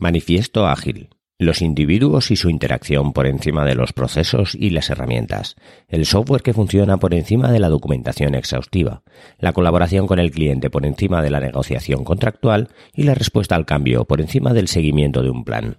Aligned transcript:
Manifiesto 0.00 0.68
ágil. 0.68 1.08
Los 1.40 1.60
individuos 1.60 2.30
y 2.30 2.36
su 2.36 2.50
interacción 2.50 3.12
por 3.12 3.26
encima 3.26 3.64
de 3.64 3.74
los 3.74 3.92
procesos 3.92 4.54
y 4.54 4.70
las 4.70 4.90
herramientas. 4.90 5.56
El 5.88 6.06
software 6.06 6.42
que 6.42 6.52
funciona 6.52 6.98
por 6.98 7.14
encima 7.14 7.50
de 7.50 7.58
la 7.58 7.68
documentación 7.68 8.36
exhaustiva. 8.36 9.02
La 9.40 9.52
colaboración 9.52 10.06
con 10.06 10.20
el 10.20 10.30
cliente 10.30 10.70
por 10.70 10.86
encima 10.86 11.20
de 11.20 11.30
la 11.30 11.40
negociación 11.40 12.04
contractual 12.04 12.68
y 12.94 13.02
la 13.02 13.14
respuesta 13.14 13.56
al 13.56 13.66
cambio 13.66 14.04
por 14.04 14.20
encima 14.20 14.52
del 14.52 14.68
seguimiento 14.68 15.22
de 15.22 15.30
un 15.30 15.44
plan. 15.44 15.78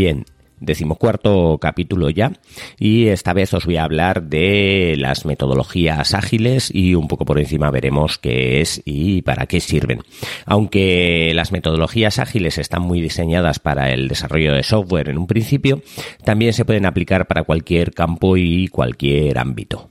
Bien, 0.00 0.24
decimocuarto 0.60 1.58
capítulo 1.60 2.08
ya 2.08 2.32
y 2.78 3.08
esta 3.08 3.34
vez 3.34 3.52
os 3.52 3.66
voy 3.66 3.76
a 3.76 3.84
hablar 3.84 4.22
de 4.22 4.94
las 4.96 5.26
metodologías 5.26 6.14
ágiles 6.14 6.70
y 6.74 6.94
un 6.94 7.06
poco 7.06 7.26
por 7.26 7.38
encima 7.38 7.70
veremos 7.70 8.16
qué 8.16 8.62
es 8.62 8.80
y 8.86 9.20
para 9.20 9.44
qué 9.44 9.60
sirven. 9.60 10.00
Aunque 10.46 11.32
las 11.34 11.52
metodologías 11.52 12.18
ágiles 12.18 12.56
están 12.56 12.80
muy 12.80 13.02
diseñadas 13.02 13.58
para 13.58 13.92
el 13.92 14.08
desarrollo 14.08 14.54
de 14.54 14.62
software 14.62 15.10
en 15.10 15.18
un 15.18 15.26
principio, 15.26 15.82
también 16.24 16.54
se 16.54 16.64
pueden 16.64 16.86
aplicar 16.86 17.26
para 17.26 17.42
cualquier 17.42 17.92
campo 17.92 18.38
y 18.38 18.68
cualquier 18.68 19.36
ámbito. 19.36 19.90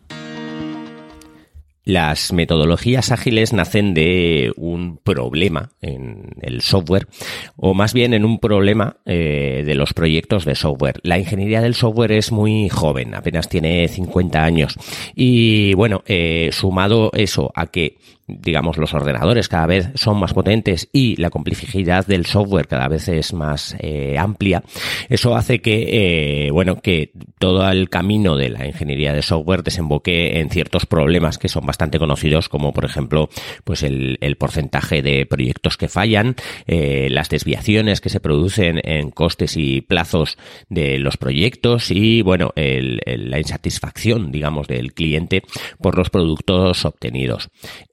Las 1.90 2.34
metodologías 2.34 3.12
ágiles 3.12 3.52
nacen 3.52 3.96
de 3.96 4.54
un 4.58 5.00
problema 5.04 5.72
en 5.82 6.36
el 6.40 6.62
software, 6.62 7.08
o 7.56 7.74
más 7.74 7.96
bien 7.96 8.14
en 8.14 8.26
un 8.26 8.38
problema 8.38 8.98
eh, 9.08 9.64
de 9.66 9.74
los 9.74 9.96
proyectos 9.96 10.46
de 10.46 10.54
software. 10.54 11.00
La 11.02 11.18
ingeniería 11.18 11.62
del 11.62 11.74
software 11.74 12.12
es 12.12 12.32
muy 12.32 12.70
joven, 12.70 13.16
apenas 13.16 13.50
tiene 13.50 13.88
50 13.88 14.44
años. 14.44 14.76
Y 15.16 15.74
bueno, 15.74 16.04
eh, 16.06 16.52
sumado 16.52 17.10
eso 17.12 17.52
a 17.56 17.66
que 17.66 17.98
digamos, 18.32 18.78
los 18.78 18.94
ordenadores 18.94 19.50
cada 19.50 19.66
vez 19.66 19.90
son 19.96 20.20
más 20.20 20.36
potentes 20.36 20.88
y 20.94 21.16
la 21.16 21.32
complejidad 21.32 22.06
del 22.06 22.28
software 22.28 22.68
cada 22.68 22.88
vez 22.88 23.08
es 23.08 23.34
más 23.34 23.76
eh, 23.80 24.20
amplia, 24.20 24.62
eso 25.10 25.36
hace 25.36 25.62
que, 25.62 26.52
bueno, 26.54 26.80
que 26.80 27.12
todo 27.40 27.68
el 27.68 27.90
camino 27.90 28.38
de 28.38 28.50
la 28.50 28.68
ingeniería 28.68 29.14
de 29.14 29.24
software 29.24 29.64
desemboque 29.64 30.40
en 30.40 30.52
ciertos 30.52 30.86
problemas 30.86 31.40
que 31.40 31.50
son 31.50 31.66
bastante 31.66 31.79
conocidos, 32.00 32.50
como 32.50 32.74
por 32.74 32.86
ejemplo, 32.86 33.30
pues 33.64 33.84
el, 33.84 34.18
porcentaje 34.38 35.02
de 35.02 35.26
proyectos 35.26 35.78
que 35.78 35.88
fallan, 35.88 36.36
eh, 36.68 37.08
las 37.10 37.30
desviaciones 37.30 38.00
que 38.00 38.10
se 38.10 38.20
producen 38.20 38.80
en 38.84 39.12
costes 39.12 39.58
y 39.58 39.82
plazos 39.82 40.38
de 40.70 41.00
los 41.00 41.18
proyectos 41.18 41.92
y, 41.92 42.22
bueno, 42.22 42.52
la 42.56 43.40
insatisfacción, 43.40 44.32
digamos, 44.32 44.68
del 44.68 44.94
cliente 44.94 45.44
por 45.80 45.98
los 45.98 46.10
productos 46.10 46.86
obtenidos. 46.86 47.50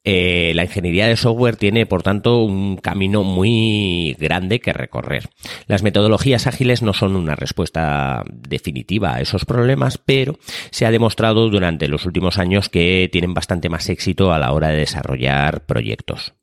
Eh, 0.08 0.52
la 0.54 0.62
ingeniería 0.62 1.08
de 1.08 1.16
software 1.16 1.56
tiene, 1.56 1.84
por 1.84 2.04
tanto, 2.04 2.38
un 2.44 2.76
camino 2.76 3.24
muy 3.24 4.16
grande 4.20 4.60
que 4.60 4.72
recorrer. 4.72 5.30
Las 5.66 5.82
metodologías 5.82 6.46
ágiles 6.46 6.80
no 6.80 6.92
son 6.92 7.16
una 7.16 7.34
respuesta 7.34 8.22
definitiva 8.30 9.14
a 9.14 9.20
esos 9.20 9.44
problemas, 9.44 9.98
pero 9.98 10.38
se 10.70 10.86
ha 10.86 10.92
demostrado 10.92 11.50
durante 11.50 11.88
los 11.88 12.06
últimos 12.06 12.38
años 12.38 12.68
que 12.68 13.08
tienen 13.10 13.34
bastante 13.34 13.65
más 13.68 13.88
éxito 13.88 14.32
a 14.32 14.38
la 14.38 14.52
hora 14.52 14.68
de 14.68 14.78
desarrollar 14.78 15.66
proyectos. 15.66 16.34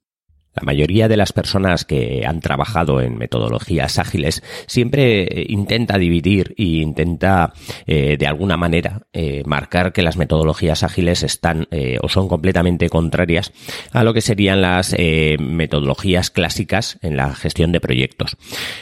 La 0.55 0.63
mayoría 0.63 1.07
de 1.07 1.17
las 1.17 1.33
personas 1.33 1.83
que 1.83 2.25
han 2.27 2.39
trabajado 2.39 3.01
en 3.01 3.17
metodologías 3.17 3.97
ágiles 3.97 4.43
siempre 4.67 5.23
eh, 5.23 5.45
intenta 5.49 5.97
dividir 5.97 6.53
e 6.57 6.63
intenta 6.63 7.53
eh, 7.87 8.17
de 8.17 8.27
alguna 8.27 8.55
manera 8.55 9.07
eh, 9.13 9.41
marcar 9.47 9.93
que 9.93 10.03
las 10.03 10.15
metodologías 10.15 10.83
ágiles 10.83 11.23
están 11.23 11.67
o 12.01 12.09
son 12.09 12.27
completamente 12.27 12.89
contrarias 12.89 13.51
a 13.91 14.03
lo 14.03 14.13
que 14.13 14.21
serían 14.21 14.61
las 14.61 14.95
metodologías 15.39 16.29
clásicas 16.29 16.99
en 17.01 17.17
la 17.17 17.33
gestión 17.33 17.71
de 17.71 17.79
proyectos. 17.79 18.37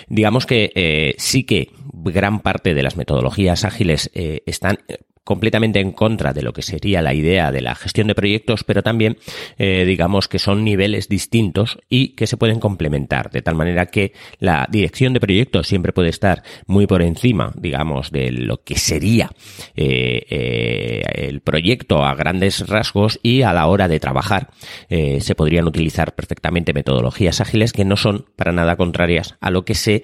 Digamos 0.08 0.46
que 0.46 1.16
sí 1.18 1.44
que 1.44 1.72
gran 1.94 2.40
parte 2.40 2.74
de 2.74 2.84
las 2.84 2.98
metodologías 2.98 3.64
ágiles 3.64 4.12
están 4.14 4.80
completamente 5.24 5.80
en 5.80 5.92
contra 5.92 6.34
de 6.34 6.42
lo 6.42 6.52
que 6.52 6.62
sería 6.62 7.02
la 7.02 7.14
idea 7.14 7.52
de 7.52 7.62
la 7.62 7.76
gestión 7.76 8.08
de 8.08 8.16
proyectos, 8.16 8.64
pero 8.64 8.82
también 8.82 9.18
eh, 9.58 9.86
digamos 9.86 10.28
que 10.28 10.40
son 10.40 10.64
niveles 10.64 11.10
distintos 11.10 11.78
y 11.90 12.16
que 12.16 12.28
se 12.28 12.38
pueden 12.38 12.60
complementar, 12.60 13.30
de 13.30 13.42
tal 13.42 13.56
manera 13.56 13.86
que 13.88 14.14
la 14.40 14.68
dirección 14.70 15.14
de 15.14 15.20
proyectos 15.20 15.68
siempre 15.68 15.94
puede 15.94 16.10
estar 16.10 16.44
muy 16.66 16.88
por 16.88 17.04
encima, 17.04 17.52
digamos, 17.56 18.12
de 18.12 18.32
lo 18.32 18.64
que 18.64 18.78
sería 18.78 19.30
eh, 19.76 20.26
eh, 20.30 21.04
el 21.28 21.42
proyecto 21.42 22.04
a 22.04 22.16
grandes 22.16 22.68
rasgos 22.68 23.20
y 23.22 23.44
a 23.44 23.54
la 23.54 23.68
hora 23.68 23.88
de 23.88 24.00
trabajar 24.00 24.50
se 24.90 25.36
podrían 25.36 25.68
utilizar 25.68 26.16
perfectamente 26.16 26.74
metodologías 26.74 27.42
ágiles 27.42 27.74
que 27.74 27.86
no 27.86 27.96
son 27.96 28.26
para 28.36 28.52
nada 28.52 28.76
contrarias 28.76 29.36
a 29.40 29.50
lo 29.50 29.64
que 29.66 29.76
se 29.76 30.04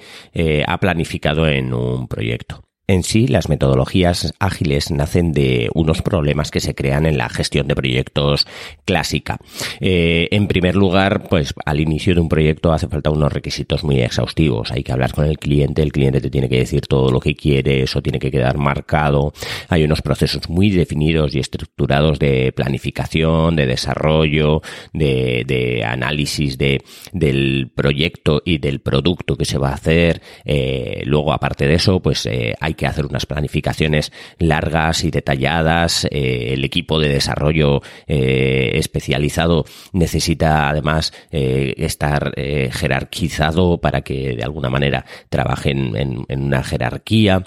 ha 0.65 0.79
planificado 0.79 1.47
en 1.47 1.73
un 1.73 2.07
proyecto. 2.07 2.66
En 2.89 3.03
sí, 3.03 3.27
las 3.27 3.49
metodologías 3.49 4.33
ágiles 4.39 4.91
nacen 4.91 5.33
de 5.33 5.69
unos 5.73 6.01
problemas 6.01 6.51
que 6.51 6.61
se 6.61 6.73
crean 6.73 7.05
en 7.05 7.17
la 7.17 7.27
gestión 7.27 7.67
de 7.67 7.75
proyectos 7.75 8.47
clásica. 8.85 9.39
Eh, 9.81 10.29
en 10.31 10.47
primer 10.47 10.77
lugar, 10.77 11.27
pues 11.27 11.53
al 11.65 11.81
inicio 11.81 12.15
de 12.15 12.21
un 12.21 12.29
proyecto 12.29 12.71
hace 12.71 12.87
falta 12.87 13.09
unos 13.09 13.33
requisitos 13.33 13.83
muy 13.83 13.99
exhaustivos. 13.99 14.71
Hay 14.71 14.83
que 14.83 14.93
hablar 14.93 15.13
con 15.13 15.25
el 15.25 15.37
cliente, 15.37 15.81
el 15.81 15.91
cliente 15.91 16.21
te 16.21 16.29
tiene 16.29 16.47
que 16.47 16.59
decir 16.59 16.87
todo 16.87 17.11
lo 17.11 17.19
que 17.19 17.35
quiere, 17.35 17.83
eso 17.83 18.01
tiene 18.01 18.19
que 18.19 18.31
quedar 18.31 18.57
marcado. 18.57 19.33
Hay 19.67 19.83
unos 19.83 20.01
procesos 20.01 20.47
muy 20.47 20.69
definidos 20.69 21.35
y 21.35 21.39
estructurados 21.39 22.19
de 22.19 22.53
planificación, 22.53 23.57
de 23.57 23.65
desarrollo, 23.65 24.61
de, 24.93 25.83
análisis 25.85 26.57
de, 26.57 26.81
del 27.11 27.69
proyecto 27.75 28.41
y 28.45 28.59
del 28.59 28.79
producto 28.79 29.35
que 29.35 29.43
se 29.43 29.57
va 29.57 29.71
a 29.71 29.73
hacer. 29.73 30.21
Eh, 30.45 31.01
luego, 31.03 31.33
aparte 31.33 31.67
de 31.67 31.73
eso, 31.73 31.99
pues 31.99 32.25
eh, 32.27 32.55
hay 32.61 32.76
que 32.77 32.87
hacer 32.87 33.05
unas 33.05 33.25
planificaciones 33.25 34.13
largas 34.39 35.03
y 35.03 35.11
detalladas. 35.11 36.07
Eh, 36.09 36.53
el 36.53 36.63
equipo 36.63 36.99
de 36.99 37.09
desarrollo 37.09 37.81
eh, 38.07 38.71
especializado 38.75 39.65
necesita 39.91 40.69
además 40.69 41.11
eh, 41.31 41.73
estar 41.77 42.33
jerarquizado 42.37 43.79
para 43.79 44.01
que 44.01 44.35
de 44.35 44.43
alguna 44.43 44.69
manera 44.69 45.05
trabajen 45.29 45.95
en, 45.95 46.25
una 46.29 46.63
jerarquía. 46.63 47.43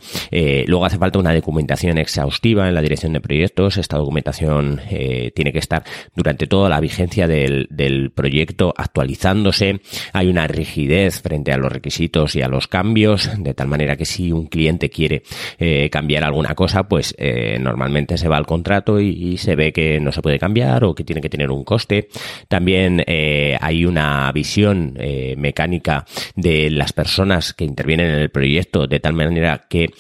luego 0.67 0.85
hace 0.85 0.99
falta 0.99 1.19
una 1.19 1.35
documentación 1.35 1.99
exhaustiva 1.99 2.69
en 2.69 2.75
la 2.75 2.83
dirección 2.83 3.13
de 3.13 3.21
proyectos. 3.21 3.77
Esta 3.77 3.97
documentación 3.97 4.81
tiene 4.89 5.53
que 5.53 5.59
estar 5.59 5.85
durante 6.15 6.47
toda 6.47 6.69
la 6.69 6.81
vigencia 6.81 7.29
del, 7.29 7.69
del 7.71 8.11
proyecto 8.11 8.75
actualizándose. 8.77 9.81
Hay 10.13 10.29
una 10.29 10.47
rigidez 10.49 11.23
frente 11.23 11.53
a 11.53 11.59
los 11.59 11.71
requisitos 11.71 12.35
y 12.35 12.43
a 12.43 12.49
los 12.49 12.67
cambios, 12.67 13.31
de 13.39 13.55
tal 13.55 13.69
manera 13.69 13.97
que 13.97 14.05
si 14.05 14.33
un 14.33 14.47
cliente 14.47 14.91
quiere 14.91 15.20
eh, 15.59 15.89
cambiar 15.91 16.25
alguna 16.25 16.55
cosa, 16.55 16.89
pues 16.89 17.15
eh, 17.19 17.59
normalmente 17.61 18.19
se 18.19 18.29
va 18.29 18.37
al 18.37 18.47
contrato 18.47 19.01
y, 19.01 19.39
se 19.39 19.55
ve 19.55 19.73
que 19.73 20.01
no 20.01 20.13
se 20.13 20.23
puede 20.23 20.39
cambiar 20.39 20.85
o 20.85 20.95
que 20.95 21.05
tiene 21.05 21.21
que 21.21 21.29
tener 21.29 21.51
un 21.51 21.65
coste. 21.65 22.09
También 22.49 23.03
eh, 23.07 23.57
hay 23.61 23.85
una 23.85 24.31
visión 24.33 24.99
mecánica 25.37 26.05
de 26.35 26.71
las 26.71 26.93
personas 26.93 27.55
que 27.55 27.65
intervienen 27.65 28.11
en 28.11 28.21
el 28.21 28.31
proyecto 28.31 28.87
de 28.87 29.01
tal 29.01 29.15
manera 29.15 29.67
que 29.69 29.91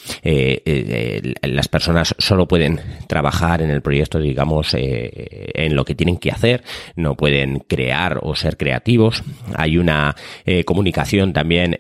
las 1.43 1.69
personas 1.69 2.15
solo 2.19 2.49
pueden 2.49 2.81
trabajar 3.07 3.63
en 3.63 3.71
el 3.71 3.83
proyecto, 3.83 4.19
digamos, 4.19 4.75
en 4.75 5.77
lo 5.77 5.85
que 5.85 5.95
tienen 5.95 6.19
que 6.19 6.31
hacer, 6.31 6.63
no 6.97 7.17
pueden 7.17 7.61
crear 7.61 8.19
o 8.23 8.35
ser 8.35 8.57
creativos. 8.57 9.23
Hay 9.55 9.79
una 9.79 10.15
comunicación 10.65 11.33
también 11.33 11.77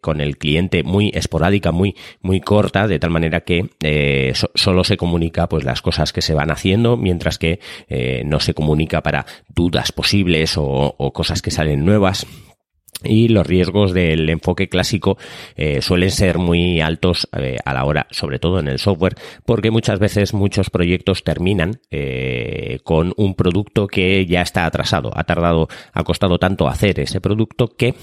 con 0.00 0.20
el 0.20 0.38
cliente 0.38 0.82
muy 0.82 1.10
esporádica, 1.14 1.72
muy, 1.72 1.96
muy 2.22 2.33
corta, 2.40 2.86
de 2.86 2.98
tal 2.98 3.10
manera 3.10 3.40
que 3.40 3.70
eh, 3.82 4.32
solo 4.54 4.84
se 4.84 4.96
comunica 4.96 5.48
pues 5.48 5.64
las 5.64 5.82
cosas 5.82 6.12
que 6.12 6.22
se 6.22 6.34
van 6.34 6.50
haciendo, 6.50 6.96
mientras 6.96 7.38
que 7.38 7.60
eh, 7.88 8.22
no 8.24 8.40
se 8.40 8.54
comunica 8.54 9.02
para 9.02 9.26
dudas 9.48 9.92
posibles 9.92 10.54
o, 10.56 10.94
cosas 11.12 11.42
que 11.42 11.50
salen 11.50 11.84
nuevas. 11.84 12.26
Y 13.04 13.28
los 13.28 13.46
riesgos 13.46 13.92
del 13.92 14.28
enfoque 14.28 14.68
clásico 14.68 15.16
eh, 15.56 15.82
suelen 15.82 16.10
ser 16.10 16.38
muy 16.38 16.80
altos 16.80 17.28
eh, 17.36 17.56
a 17.64 17.74
la 17.74 17.84
hora, 17.84 18.06
sobre 18.10 18.38
todo 18.38 18.60
en 18.60 18.68
el 18.68 18.78
software, 18.78 19.14
porque 19.44 19.70
muchas 19.70 19.98
veces 19.98 20.34
muchos 20.34 20.70
proyectos 20.70 21.24
terminan 21.24 21.80
eh, 21.90 22.80
con 22.84 23.12
un 23.16 23.34
producto 23.34 23.86
que 23.86 24.26
ya 24.26 24.42
está 24.42 24.66
atrasado. 24.66 25.10
Ha 25.14 25.24
tardado, 25.24 25.68
ha 25.92 26.04
costado 26.04 26.38
tanto 26.38 26.68
hacer 26.68 27.00
ese 27.00 27.20
producto 27.20 27.68
que 27.76 27.94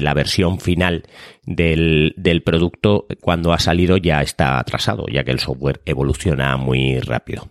la 0.00 0.14
versión 0.14 0.60
final 0.60 1.04
del, 1.44 2.14
del 2.16 2.42
producto 2.42 3.06
cuando 3.20 3.52
ha 3.52 3.58
salido 3.58 3.96
ya 3.96 4.22
está 4.22 4.58
atrasado, 4.58 5.06
ya 5.12 5.24
que 5.24 5.32
el 5.32 5.40
software 5.40 5.80
evoluciona 5.84 6.56
muy 6.56 6.98
rápido. 7.00 7.48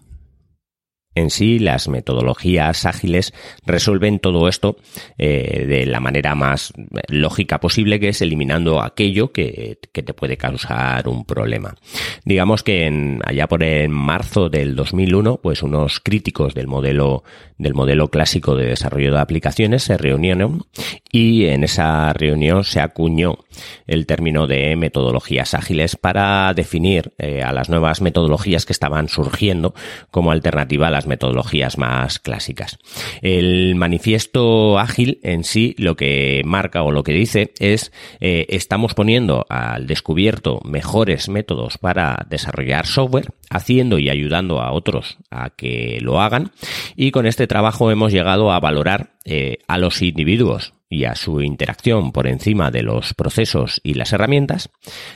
En 1.19 1.29
sí, 1.29 1.59
las 1.59 1.89
metodologías 1.89 2.85
ágiles 2.85 3.33
resuelven 3.65 4.19
todo 4.19 4.47
esto 4.47 4.77
eh, 5.17 5.65
de 5.67 5.85
la 5.85 5.99
manera 5.99 6.33
más 6.33 6.71
lógica 7.09 7.59
posible, 7.59 7.99
que 7.99 8.07
es 8.07 8.21
eliminando 8.21 8.81
aquello 8.81 9.33
que, 9.33 9.77
te 9.91 10.13
puede 10.13 10.37
causar 10.37 11.09
un 11.09 11.25
problema. 11.25 11.75
Digamos 12.23 12.63
que 12.63 12.85
en, 12.85 13.19
allá 13.25 13.47
por 13.47 13.63
en 13.63 13.91
marzo 13.91 14.49
del 14.49 14.77
2001, 14.77 15.41
pues 15.43 15.61
unos 15.61 15.99
críticos 15.99 16.53
del 16.53 16.67
modelo 16.67 17.23
del 17.59 17.73
modelo 17.73 18.07
clásico 18.09 18.55
de 18.55 18.65
desarrollo 18.65 19.11
de 19.11 19.19
aplicaciones 19.19 19.83
se 19.83 19.97
reunieron 19.97 20.65
y 21.11 21.45
en 21.47 21.65
esa 21.65 22.13
reunión 22.13 22.63
se 22.63 22.79
acuñó 22.79 23.37
el 23.85 24.05
término 24.05 24.47
de 24.47 24.77
metodologías 24.77 25.53
ágiles 25.53 25.97
para 25.97 26.53
definir 26.53 27.13
eh, 27.17 27.43
a 27.43 27.51
las 27.51 27.69
nuevas 27.69 28.01
metodologías 28.01 28.65
que 28.65 28.71
estaban 28.71 29.09
surgiendo 29.09 29.75
como 30.09 30.31
alternativa 30.31 30.87
a 30.87 30.91
las 30.91 31.05
metodologías 31.09 31.77
más 31.77 32.19
clásicas. 32.19 32.79
El 33.21 33.75
manifiesto 33.75 34.79
ágil 34.79 35.19
en 35.23 35.43
sí 35.43 35.75
lo 35.77 35.97
que 35.97 36.41
marca 36.45 36.83
o 36.83 36.91
lo 36.91 37.03
que 37.03 37.11
dice 37.11 37.53
es 37.59 37.91
eh, 38.21 38.45
estamos 38.47 38.93
poniendo 38.93 39.45
al 39.49 39.87
descubierto 39.87 40.61
mejores 40.63 41.27
métodos 41.27 41.77
para 41.77 42.25
desarrollar 42.29 42.85
software, 42.85 43.33
haciendo 43.49 43.99
y 43.99 44.09
ayudando 44.09 44.61
a 44.61 44.71
otros 44.71 45.17
a 45.29 45.49
que 45.49 45.99
lo 46.01 46.21
hagan 46.21 46.51
y 46.95 47.11
con 47.11 47.25
este 47.25 47.47
trabajo 47.47 47.91
hemos 47.91 48.13
llegado 48.13 48.51
a 48.51 48.59
valorar 48.59 49.11
eh, 49.25 49.57
a 49.67 49.77
los 49.77 50.01
individuos 50.01 50.73
y 50.89 51.05
a 51.05 51.15
su 51.15 51.41
interacción 51.41 52.11
por 52.11 52.27
encima 52.27 52.71
de 52.71 52.83
los 52.83 53.13
procesos 53.13 53.79
y 53.83 53.93
las 53.93 54.11
herramientas, 54.11 54.69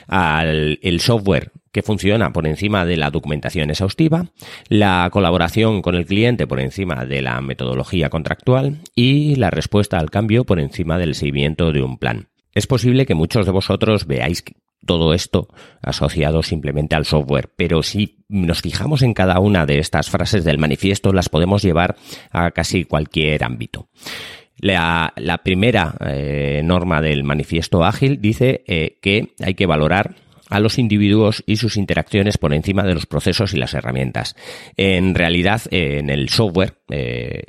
al 0.06 0.78
el 0.82 1.00
software 1.00 1.50
que 1.74 1.82
funciona 1.82 2.32
por 2.32 2.46
encima 2.46 2.86
de 2.86 2.96
la 2.96 3.10
documentación 3.10 3.68
exhaustiva, 3.68 4.26
la 4.68 5.08
colaboración 5.10 5.82
con 5.82 5.96
el 5.96 6.06
cliente 6.06 6.46
por 6.46 6.60
encima 6.60 7.04
de 7.04 7.20
la 7.20 7.40
metodología 7.40 8.10
contractual 8.10 8.78
y 8.94 9.34
la 9.34 9.50
respuesta 9.50 9.98
al 9.98 10.08
cambio 10.08 10.44
por 10.44 10.60
encima 10.60 10.98
del 10.98 11.16
seguimiento 11.16 11.72
de 11.72 11.82
un 11.82 11.98
plan. 11.98 12.28
Es 12.52 12.68
posible 12.68 13.06
que 13.06 13.16
muchos 13.16 13.44
de 13.44 13.50
vosotros 13.50 14.06
veáis 14.06 14.44
todo 14.86 15.14
esto 15.14 15.48
asociado 15.82 16.44
simplemente 16.44 16.94
al 16.94 17.06
software, 17.06 17.50
pero 17.56 17.82
si 17.82 18.24
nos 18.28 18.62
fijamos 18.62 19.02
en 19.02 19.12
cada 19.12 19.40
una 19.40 19.66
de 19.66 19.80
estas 19.80 20.10
frases 20.10 20.44
del 20.44 20.58
manifiesto, 20.58 21.12
las 21.12 21.28
podemos 21.28 21.62
llevar 21.62 21.96
a 22.30 22.52
casi 22.52 22.84
cualquier 22.84 23.42
ámbito. 23.42 23.88
La, 24.58 25.12
primera 25.42 25.96
eh, 26.06 26.62
norma 26.64 27.02
del 27.02 27.24
manifiesto 27.24 27.82
ágil 27.82 28.20
dice 28.20 28.62
eh, 28.68 28.98
que 29.02 29.34
hay 29.44 29.54
que 29.54 29.66
valorar 29.66 30.14
a 30.50 30.60
los 30.60 30.78
individuos 30.78 31.42
y 31.46 31.56
sus 31.56 31.76
interacciones 31.76 32.38
por 32.38 32.54
encima 32.54 32.82
de 32.82 32.94
los 32.94 33.06
procesos 33.06 33.54
y 33.54 33.58
las 33.58 33.74
herramientas. 33.74 34.36
En 34.76 35.14
realidad, 35.14 35.62
eh, 35.70 35.98
en 35.98 36.10
el 36.10 36.28
software 36.28 36.74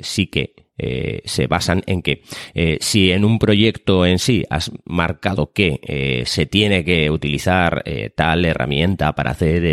sí 0.00 0.26
que 0.26 0.66
eh, 0.78 1.22
se 1.24 1.46
basan 1.46 1.82
en 1.86 2.02
que 2.02 2.22
eh, 2.52 2.76
si 2.82 3.10
en 3.10 3.24
un 3.24 3.38
proyecto 3.38 4.04
en 4.04 4.18
sí 4.18 4.44
has 4.50 4.70
marcado 4.84 5.50
que 5.50 5.80
eh, 5.82 6.24
se 6.26 6.44
tiene 6.44 6.84
que 6.84 7.10
utilizar 7.10 7.82
tal 8.14 8.44
herramienta 8.44 9.14
para 9.14 9.30
hacer 9.30 9.64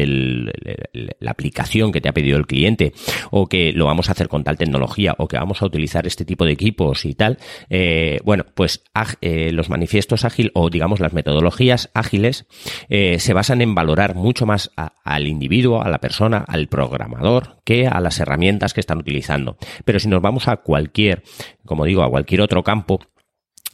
la 1.24 1.32
aplicación 1.32 1.92
que 1.92 2.02
te 2.02 2.10
ha 2.10 2.14
pedido 2.14 2.38
el 2.38 2.46
cliente 2.46 2.94
o 3.32 3.48
que 3.48 3.72
lo 3.72 3.86
vamos 3.86 4.10
a 4.10 4.12
hacer 4.12 4.28
con 4.28 4.44
tal 4.44 4.58
tecnología 4.58 5.16
o 5.18 5.28
que 5.28 5.38
vamos 5.38 5.62
a 5.62 5.66
utilizar 5.66 6.06
este 6.06 6.26
tipo 6.26 6.46
de 6.46 6.52
equipos 6.52 7.06
y 7.06 7.14
tal, 7.14 7.38
bueno, 8.24 8.46
pues 8.54 8.84
los 9.22 9.70
manifiestos 9.70 10.26
ágiles 10.26 10.52
o 10.56 10.70
digamos 10.70 11.00
las 11.00 11.14
metodologías 11.14 11.90
ágiles 11.94 12.46
se 12.90 13.34
basan 13.34 13.62
en 13.62 13.76
valorar 13.76 14.16
mucho 14.16 14.46
más 14.46 14.72
al 15.04 15.28
individuo, 15.28 15.82
a 15.82 15.90
la 15.90 16.00
persona, 16.00 16.44
al 16.48 16.68
programador 16.68 17.58
que 17.64 17.88
a 17.88 18.00
las 18.00 18.20
herramientas 18.20 18.74
que 18.74 18.82
están 18.82 19.00
utilizando. 19.00 19.58
Pero 19.86 20.00
si 20.00 20.08
nos 20.08 20.22
vamos 20.22 20.48
a 20.48 20.58
cualquier 20.58 21.24
como 21.66 21.86
digo, 21.86 22.04
a 22.04 22.10
cualquier 22.10 22.42
otro 22.42 22.62
campo, 22.64 23.00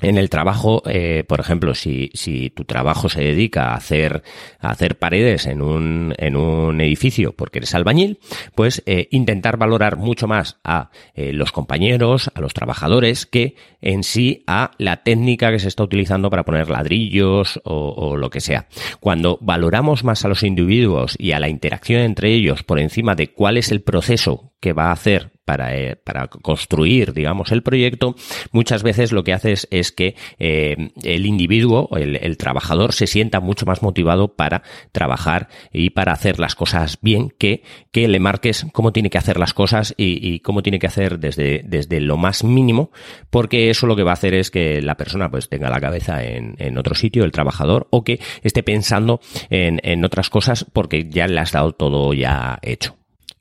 en 0.01 0.17
el 0.17 0.29
trabajo, 0.29 0.81
eh, 0.85 1.23
por 1.27 1.39
ejemplo, 1.39 1.73
si, 1.73 2.09
tu 2.55 2.65
trabajo 2.65 3.09
se 3.09 3.21
dedica 3.21 3.71
a 3.71 3.75
hacer, 3.75 4.23
a 4.59 4.71
hacer 4.71 4.97
paredes 4.97 5.45
en 5.45 5.61
un, 5.61 6.13
en 6.17 6.35
un 6.35 6.81
edificio 6.81 7.33
porque 7.33 7.59
eres 7.59 7.75
albañil, 7.75 8.19
pues 8.55 8.83
eh, 8.85 9.07
intentar 9.11 9.57
valorar 9.57 9.97
mucho 9.97 10.27
más 10.27 10.57
a 10.63 10.89
eh, 11.13 11.33
los 11.33 11.51
compañeros, 11.51 12.31
a 12.33 12.41
los 12.41 12.53
trabajadores, 12.53 13.25
que 13.25 13.55
en 13.81 14.03
sí 14.03 14.43
a 14.47 14.71
la 14.77 15.03
técnica 15.03 15.51
que 15.51 15.59
se 15.59 15.67
está 15.67 15.83
utilizando 15.83 16.29
para 16.29 16.43
poner 16.43 16.69
ladrillos 16.69 17.61
o 17.63 18.17
lo 18.17 18.29
que 18.29 18.41
sea. 18.41 18.67
Cuando 18.99 19.37
valoramos 19.41 20.03
más 20.03 20.25
a 20.25 20.27
los 20.27 20.43
individuos 20.43 21.15
y 21.17 21.31
a 21.31 21.39
la 21.39 21.49
interacción 21.49 22.01
entre 22.01 22.33
ellos 22.33 22.63
por 22.63 22.79
encima 22.79 23.15
de 23.15 23.31
cuál 23.31 23.57
es 23.57 23.71
el 23.71 23.81
proceso 23.81 24.53
que 24.59 24.73
va 24.73 24.87
a 24.87 24.91
hacer 24.91 25.31
para, 25.49 25.75
eh, 25.75 25.95
para 25.95 26.27
construir, 26.27 27.11
digamos, 27.11 27.51
el 27.51 27.63
proyecto, 27.63 28.15
muchas 28.51 28.83
veces 28.83 29.11
lo 29.11 29.23
que 29.23 29.33
haces 29.33 29.67
es 29.71 29.91
que 29.91 30.15
eh, 30.37 30.91
el 31.01 31.25
individuo, 31.25 31.89
el, 31.97 32.17
el, 32.17 32.37
trabajador, 32.37 32.93
se 32.93 33.07
sienta 33.07 33.39
mucho 33.39 33.65
más 33.65 33.81
motivado 33.81 34.35
para 34.35 34.61
trabajar 34.91 35.47
y 35.73 35.89
para 35.89 36.11
hacer 36.11 36.37
las 36.37 36.53
cosas 36.53 36.99
bien 37.01 37.33
que, 37.35 37.63
que 37.91 38.07
le 38.07 38.19
marques 38.19 38.67
cómo 38.73 38.93
tiene 38.93 39.09
que 39.09 39.17
hacer 39.17 39.39
las 39.39 39.55
cosas 39.55 39.95
y, 39.97 40.19
y, 40.21 40.41
cómo 40.41 40.61
tiene 40.61 40.77
que 40.77 40.85
hacer 40.85 41.17
desde, 41.17 41.63
desde 41.65 41.99
lo 41.99 42.15
más 42.15 42.43
mínimo, 42.43 42.91
porque 43.31 43.71
eso 43.71 43.87
lo 43.87 43.95
que 43.95 44.03
va 44.03 44.11
a 44.11 44.13
hacer 44.13 44.35
es 44.35 44.51
que 44.51 44.83
la 44.83 44.97
persona 44.97 45.31
pues 45.31 45.49
tenga 45.49 45.71
la 45.71 45.81
cabeza 45.81 46.23
en, 46.23 46.57
en 46.59 46.77
otro 46.77 46.93
sitio, 46.93 47.23
el 47.23 47.31
trabajador, 47.31 47.87
o 47.89 48.03
que 48.03 48.19
esté 48.43 48.61
pensando 48.61 49.19
en, 49.49 49.79
en 49.81 50.05
otras 50.05 50.29
cosas 50.29 50.63
porque 50.71 51.09
ya 51.09 51.25
le 51.25 51.39
has 51.39 51.53
dado 51.53 51.71
todo 51.71 52.13
ya 52.13 52.59
hecho. 52.61 52.98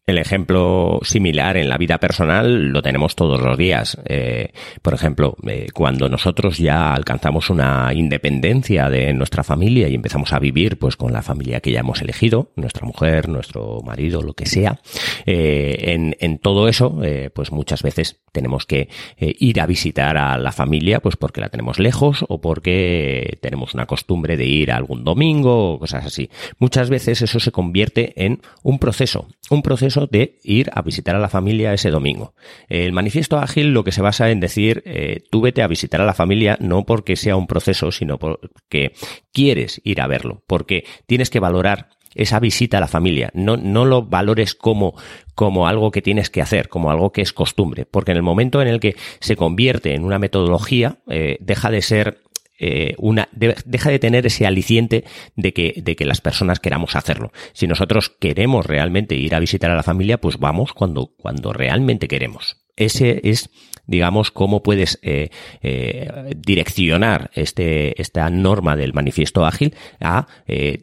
El 0.09 0.17
ejemplo 0.17 1.01
similar 1.03 1.59
en 1.59 1.69
la 1.69 1.77
vida 1.77 1.99
personal 1.99 2.69
lo 2.69 2.81
tenemos 2.81 3.15
todos 3.15 3.43
los 3.43 3.59
días. 3.59 3.99
Eh, 4.07 4.53
por 4.81 4.95
ejemplo, 4.95 5.37
eh, 5.47 5.67
cuando 5.75 6.09
nosotros 6.09 6.57
ya 6.57 6.95
alcanzamos 6.95 7.51
una 7.51 7.93
independencia 7.93 8.89
de 8.89 9.13
nuestra 9.13 9.45
familia 9.45 9.87
y 9.87 9.95
empezamos 9.95 10.33
a 10.33 10.39
vivir 10.39 10.79
pues 10.79 10.97
con 10.97 11.13
la 11.13 11.21
familia 11.21 11.61
que 11.61 11.73
ya 11.73 11.81
hemos 11.81 12.01
elegido, 12.01 12.53
nuestra 12.57 12.87
mujer, 12.87 13.29
nuestro 13.29 13.83
marido, 13.83 14.23
lo 14.23 14.33
que 14.33 14.47
sea, 14.47 14.81
eh, 15.27 15.93
en, 15.93 16.17
en, 16.21 16.39
todo 16.39 16.69
eso, 16.69 17.03
pues 17.35 17.53
muchas 17.53 17.83
veces 17.83 18.23
tenemos 18.33 18.65
que 18.65 18.89
ir 19.19 19.61
a 19.61 19.67
visitar 19.67 20.17
a 20.17 20.39
la 20.39 20.53
familia, 20.53 21.01
pues 21.01 21.17
porque 21.17 21.43
la 21.43 21.51
tenemos 21.51 21.79
lejos 21.79 22.25
o 22.29 22.41
porque 22.41 23.37
tenemos 23.43 23.75
una 23.75 23.85
costumbre 23.85 24.39
de 24.39 24.47
ir 24.47 24.73
algún 24.73 25.05
domingo 25.05 25.75
o 25.75 25.79
cosas 25.79 26.07
así. 26.07 26.31
Muchas 26.59 26.89
veces 26.89 27.21
eso 27.21 27.41
se 27.41 27.53
convierte 27.53 28.25
en 28.25 28.41
un 28.63 28.79
proceso, 28.79 29.29
un 29.51 29.61
proceso 29.61 29.98
de 30.07 30.39
ir 30.45 30.71
a 30.73 30.83
visitar 30.83 31.17
a 31.17 31.19
la 31.19 31.29
familia 31.29 31.73
ese 31.73 31.91
domingo. 31.91 32.35
El 32.69 32.93
manifiesto 32.93 33.39
ágil 33.39 33.73
lo 33.73 33.85
que 33.85 33.93
se 33.93 34.03
basa 34.03 34.31
en 34.31 34.41
decir, 34.41 34.83
eh, 34.87 35.25
tú 35.31 35.41
vete 35.41 35.63
a 35.63 35.67
visitar 35.67 36.01
a 36.01 36.07
la 36.07 36.15
familia 36.15 36.57
no 36.61 36.85
porque 36.85 37.17
sea 37.17 37.37
un 37.37 37.47
proceso, 37.47 37.91
sino 37.91 38.19
porque 38.19 38.93
quieres 39.33 39.81
ir 39.85 40.01
a 40.01 40.07
verlo, 40.07 40.43
porque 40.47 40.85
tienes 41.07 41.31
que 41.31 41.41
valorar 41.41 41.89
esa 42.15 42.41
visita 42.41 42.79
a 42.79 42.81
la 42.81 42.89
familia. 42.89 43.31
No, 43.35 43.57
no 43.57 43.85
lo 43.85 44.03
valores 44.03 44.55
como, 44.55 44.95
como 45.35 45.69
algo 45.69 45.91
que 45.91 46.03
tienes 46.03 46.31
que 46.31 46.43
hacer, 46.43 46.69
como 46.69 46.91
algo 46.91 47.13
que 47.13 47.23
es 47.23 47.33
costumbre, 47.33 47.87
porque 47.87 48.11
en 48.11 48.17
el 48.17 48.23
momento 48.23 48.61
en 48.61 48.69
el 48.69 48.81
que 48.81 48.97
se 49.21 49.37
convierte 49.37 49.95
en 49.95 50.05
una 50.05 50.19
metodología, 50.19 50.99
eh, 51.09 51.39
deja 51.41 51.71
de 51.71 51.83
ser 51.83 52.19
eh, 52.59 52.95
una, 52.99 53.29
deja 53.33 53.91
de 53.91 53.99
tener 53.99 54.27
ese 54.27 54.47
aliciente 54.47 55.05
de 55.37 55.53
que, 55.53 55.75
de 55.77 55.97
que 55.97 56.05
las 56.05 56.21
personas 56.21 56.61
queramos 56.61 56.97
hacerlo. 56.97 57.33
Si 57.53 57.67
nosotros 57.67 58.11
queremos 58.11 58.67
realmente 58.67 59.15
ir 59.15 59.35
a 59.35 59.41
visitar 59.41 59.71
a 59.71 59.77
la 59.77 59.83
familia, 59.83 60.21
pues 60.21 60.39
vamos 60.39 60.73
cuando, 60.73 61.15
cuando 61.17 61.53
realmente 61.53 62.09
queremos. 62.09 62.57
Ese 62.77 63.21
es, 63.25 63.51
digamos, 63.87 64.31
cómo 64.31 64.63
puedes 64.63 64.99
eh, 65.03 65.31
eh, 65.63 66.33
direccionar 66.37 67.31
este, 67.35 68.01
esta 68.01 68.31
norma 68.31 68.77
del 68.77 68.95
manifiesto 68.95 69.45
ágil 69.45 69.75
a 70.01 70.27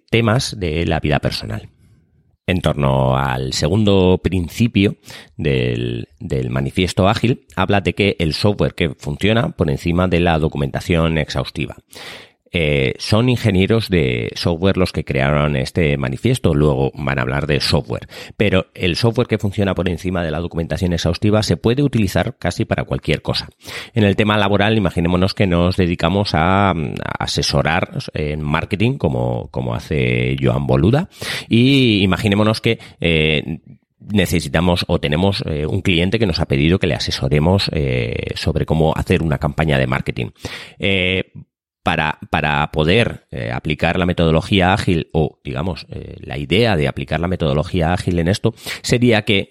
temas 0.09 0.59
de 0.59 0.85
la 0.85 0.99
vida 0.99 1.19
personal 1.19 1.69
en 2.47 2.61
torno 2.61 3.17
al 3.17 3.53
segundo 3.53 4.19
principio 4.23 4.95
del, 5.35 6.09
del, 6.19 6.49
manifiesto 6.49 7.07
ágil, 7.07 7.45
habla 7.55 7.81
de 7.81 7.93
que 7.93 8.15
el 8.19 8.33
software 8.33 8.75
que 8.75 8.93
funciona 8.95 9.49
por 9.49 9.69
encima 9.69 10.07
de 10.07 10.19
la 10.19 10.37
documentación 10.37 11.17
exhaustiva. 11.17 11.77
Eh, 12.57 12.93
son 12.99 13.27
ingenieros 13.27 13.89
de 13.89 14.31
software 14.35 14.77
los 14.77 14.93
que 14.93 15.03
crearon 15.03 15.57
este 15.57 15.97
manifiesto, 15.97 16.53
luego 16.53 16.89
van 16.95 17.19
a 17.19 17.23
hablar 17.23 17.47
de 17.47 17.59
software, 17.59 18.07
pero 18.37 18.67
el 18.73 18.95
software 18.95 19.27
que 19.27 19.37
funciona 19.37 19.75
por 19.75 19.89
encima 19.89 20.23
de 20.23 20.31
la 20.31 20.39
documentación 20.39 20.93
exhaustiva 20.93 21.43
se 21.43 21.57
puede 21.57 21.83
utilizar 21.83 22.37
casi 22.37 22.63
para 22.63 22.85
cualquier 22.85 23.21
cosa. 23.21 23.49
En 23.93 24.05
el 24.05 24.15
tema 24.15 24.37
laboral, 24.37 24.77
imaginémonos 24.77 25.33
que 25.33 25.47
nos 25.47 25.75
dedicamos 25.75 26.29
a, 26.33 26.73
asesorar 27.19 27.97
en 28.13 28.41
marketing 28.41 28.97
como, 28.97 29.49
como 29.51 29.75
hace 29.75 30.37
Joan 30.41 30.65
Boluda 30.65 31.09
y 31.49 32.03
imaginémonos 32.03 32.61
que 32.61 32.79
eh, 33.01 33.59
necesitamos 34.11 34.85
o 34.87 34.99
tenemos 34.99 35.43
eh, 35.45 35.65
un 35.65 35.81
cliente 35.81 36.19
que 36.19 36.25
nos 36.25 36.39
ha 36.39 36.45
pedido 36.45 36.79
que 36.79 36.87
le 36.87 36.95
asesoremos 36.95 37.69
eh, 37.71 38.31
sobre 38.35 38.65
cómo 38.65 38.93
hacer 38.95 39.23
una 39.23 39.37
campaña 39.37 39.77
de 39.77 39.87
marketing. 39.87 40.27
Eh, 40.79 41.31
para, 41.85 42.17
para, 42.31 42.71
poder 42.71 43.27
aplicar 43.53 43.99
la 43.99 44.07
metodología 44.07 44.73
ágil 44.73 45.07
o, 45.13 45.39
digamos, 45.43 45.85
la 46.19 46.39
idea 46.39 46.75
de 46.75 46.87
aplicar 46.87 47.19
la 47.19 47.27
metodología 47.27 47.93
ágil 47.93 48.17
en 48.17 48.27
esto 48.27 48.55
sería 48.81 49.21
que 49.21 49.49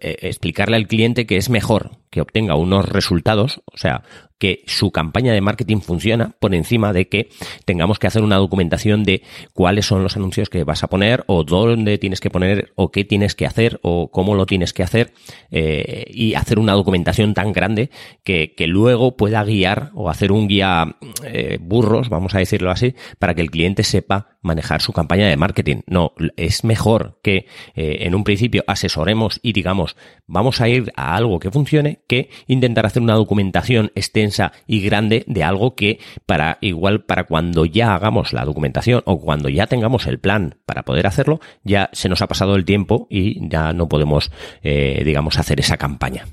explicarle 0.00 0.76
al 0.76 0.86
cliente 0.86 1.26
que 1.26 1.38
es 1.38 1.48
mejor 1.48 1.92
que 2.10 2.20
obtenga 2.20 2.54
unos 2.54 2.88
resultados, 2.88 3.60
o 3.72 3.76
sea, 3.76 4.02
que 4.38 4.62
su 4.66 4.92
campaña 4.92 5.32
de 5.32 5.40
marketing 5.40 5.78
funciona 5.78 6.34
por 6.38 6.54
encima 6.54 6.92
de 6.92 7.08
que 7.08 7.28
tengamos 7.64 7.98
que 7.98 8.06
hacer 8.06 8.22
una 8.22 8.36
documentación 8.36 9.02
de 9.02 9.22
cuáles 9.52 9.86
son 9.86 10.02
los 10.02 10.16
anuncios 10.16 10.48
que 10.48 10.64
vas 10.64 10.84
a 10.84 10.86
poner 10.86 11.24
o 11.26 11.44
dónde 11.44 11.98
tienes 11.98 12.20
que 12.20 12.30
poner 12.30 12.72
o 12.76 12.90
qué 12.90 13.04
tienes 13.04 13.34
que 13.34 13.46
hacer 13.46 13.80
o 13.82 14.10
cómo 14.10 14.34
lo 14.36 14.46
tienes 14.46 14.72
que 14.72 14.84
hacer 14.84 15.12
eh, 15.50 16.04
y 16.08 16.34
hacer 16.34 16.58
una 16.58 16.74
documentación 16.74 17.34
tan 17.34 17.52
grande 17.52 17.90
que, 18.22 18.54
luego 18.68 19.16
pueda 19.16 19.42
guiar 19.44 19.90
o 19.94 20.10
hacer 20.10 20.30
un 20.30 20.46
guía 20.46 20.96
eh, 21.24 21.58
burros, 21.58 22.10
vamos 22.10 22.34
a 22.34 22.38
decirlo 22.38 22.70
así, 22.70 22.94
para 23.18 23.34
que 23.34 23.40
el 23.40 23.50
cliente 23.50 23.82
sepa 23.82 24.36
manejar 24.42 24.82
su 24.82 24.92
campaña 24.92 25.26
de 25.26 25.36
marketing. 25.38 25.80
No, 25.86 26.12
es 26.36 26.64
mejor 26.64 27.18
que 27.22 27.46
eh, 27.74 27.98
en 28.00 28.14
un 28.14 28.24
principio 28.24 28.64
asesoremos 28.66 29.40
y 29.42 29.54
digamos, 29.54 29.96
vamos 30.26 30.60
a 30.60 30.68
ir 30.68 30.92
a 30.96 31.16
algo 31.16 31.40
que 31.40 31.50
funcione 31.50 31.97
que 32.08 32.30
intentar 32.48 32.86
hacer 32.86 33.02
una 33.02 33.14
documentación 33.14 33.92
extensa 33.94 34.50
y 34.66 34.80
grande 34.80 35.22
de 35.28 35.44
algo 35.44 35.76
que 35.76 36.00
para 36.26 36.58
igual 36.60 37.04
para 37.04 37.24
cuando 37.24 37.64
ya 37.64 37.94
hagamos 37.94 38.32
la 38.32 38.44
documentación 38.44 39.02
o 39.04 39.20
cuando 39.20 39.48
ya 39.48 39.68
tengamos 39.68 40.06
el 40.06 40.18
plan 40.18 40.56
para 40.66 40.82
poder 40.82 41.06
hacerlo, 41.06 41.40
ya 41.62 41.90
se 41.92 42.08
nos 42.08 42.22
ha 42.22 42.26
pasado 42.26 42.56
el 42.56 42.64
tiempo 42.64 43.06
y 43.10 43.48
ya 43.48 43.72
no 43.72 43.88
podemos, 43.88 44.32
eh, 44.62 45.02
digamos, 45.04 45.38
hacer 45.38 45.60
esa 45.60 45.76
campaña 45.76 46.24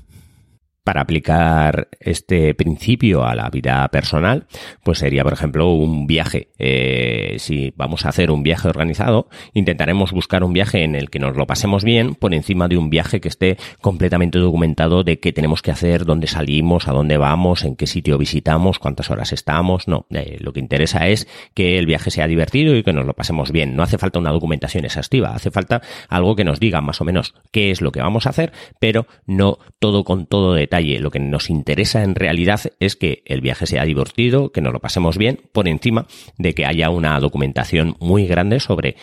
para 0.86 1.00
aplicar 1.00 1.88
este 1.98 2.54
principio 2.54 3.24
a 3.24 3.34
la 3.34 3.50
vida 3.50 3.88
personal, 3.88 4.46
pues 4.84 5.00
sería, 5.00 5.24
por 5.24 5.32
ejemplo, 5.32 5.68
un 5.72 6.06
viaje. 6.06 6.50
Eh, 6.60 7.34
si 7.40 7.72
vamos 7.74 8.06
a 8.06 8.10
hacer 8.10 8.30
un 8.30 8.44
viaje 8.44 8.68
organizado, 8.68 9.28
intentaremos 9.52 10.12
buscar 10.12 10.44
un 10.44 10.52
viaje 10.52 10.84
en 10.84 10.94
el 10.94 11.10
que 11.10 11.18
nos 11.18 11.36
lo 11.36 11.44
pasemos 11.44 11.82
bien 11.82 12.14
por 12.14 12.34
encima 12.34 12.68
de 12.68 12.76
un 12.76 12.88
viaje 12.88 13.20
que 13.20 13.26
esté 13.26 13.56
completamente 13.80 14.38
documentado 14.38 15.02
de 15.02 15.18
qué 15.18 15.32
tenemos 15.32 15.60
que 15.60 15.72
hacer, 15.72 16.04
dónde 16.04 16.28
salimos, 16.28 16.86
a 16.86 16.92
dónde 16.92 17.16
vamos, 17.16 17.64
en 17.64 17.74
qué 17.74 17.88
sitio 17.88 18.16
visitamos, 18.16 18.78
cuántas 18.78 19.10
horas 19.10 19.32
estamos. 19.32 19.88
No, 19.88 20.06
eh, 20.10 20.36
lo 20.38 20.52
que 20.52 20.60
interesa 20.60 21.08
es 21.08 21.26
que 21.54 21.80
el 21.80 21.86
viaje 21.86 22.12
sea 22.12 22.28
divertido 22.28 22.76
y 22.76 22.84
que 22.84 22.92
nos 22.92 23.06
lo 23.06 23.14
pasemos 23.14 23.50
bien. 23.50 23.74
No 23.74 23.82
hace 23.82 23.98
falta 23.98 24.20
una 24.20 24.30
documentación 24.30 24.84
exhaustiva, 24.84 25.34
hace 25.34 25.50
falta 25.50 25.82
algo 26.08 26.36
que 26.36 26.44
nos 26.44 26.60
diga 26.60 26.80
más 26.80 27.00
o 27.00 27.04
menos 27.04 27.34
qué 27.50 27.72
es 27.72 27.80
lo 27.80 27.90
que 27.90 28.00
vamos 28.00 28.26
a 28.26 28.30
hacer, 28.30 28.52
pero 28.78 29.08
no 29.26 29.58
todo 29.80 30.04
con 30.04 30.26
todo 30.26 30.54
detalle 30.54 30.75
lo 30.80 31.10
que 31.10 31.20
nos 31.20 31.50
interesa 31.50 32.02
en 32.02 32.14
realidad 32.14 32.60
es 32.80 32.96
que 32.96 33.22
el 33.26 33.40
viaje 33.40 33.66
sea 33.66 33.84
divertido, 33.84 34.52
que 34.52 34.60
nos 34.60 34.72
lo 34.72 34.80
pasemos 34.80 35.18
bien, 35.18 35.40
por 35.52 35.68
encima 35.68 36.06
de 36.38 36.54
que 36.54 36.66
haya 36.66 36.90
una 36.90 37.18
documentación 37.20 37.96
muy 38.00 38.26
grande 38.26 38.60
sobre 38.60 38.96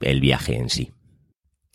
el 0.00 0.20
viaje 0.20 0.56
en 0.56 0.70
sí. 0.70 0.90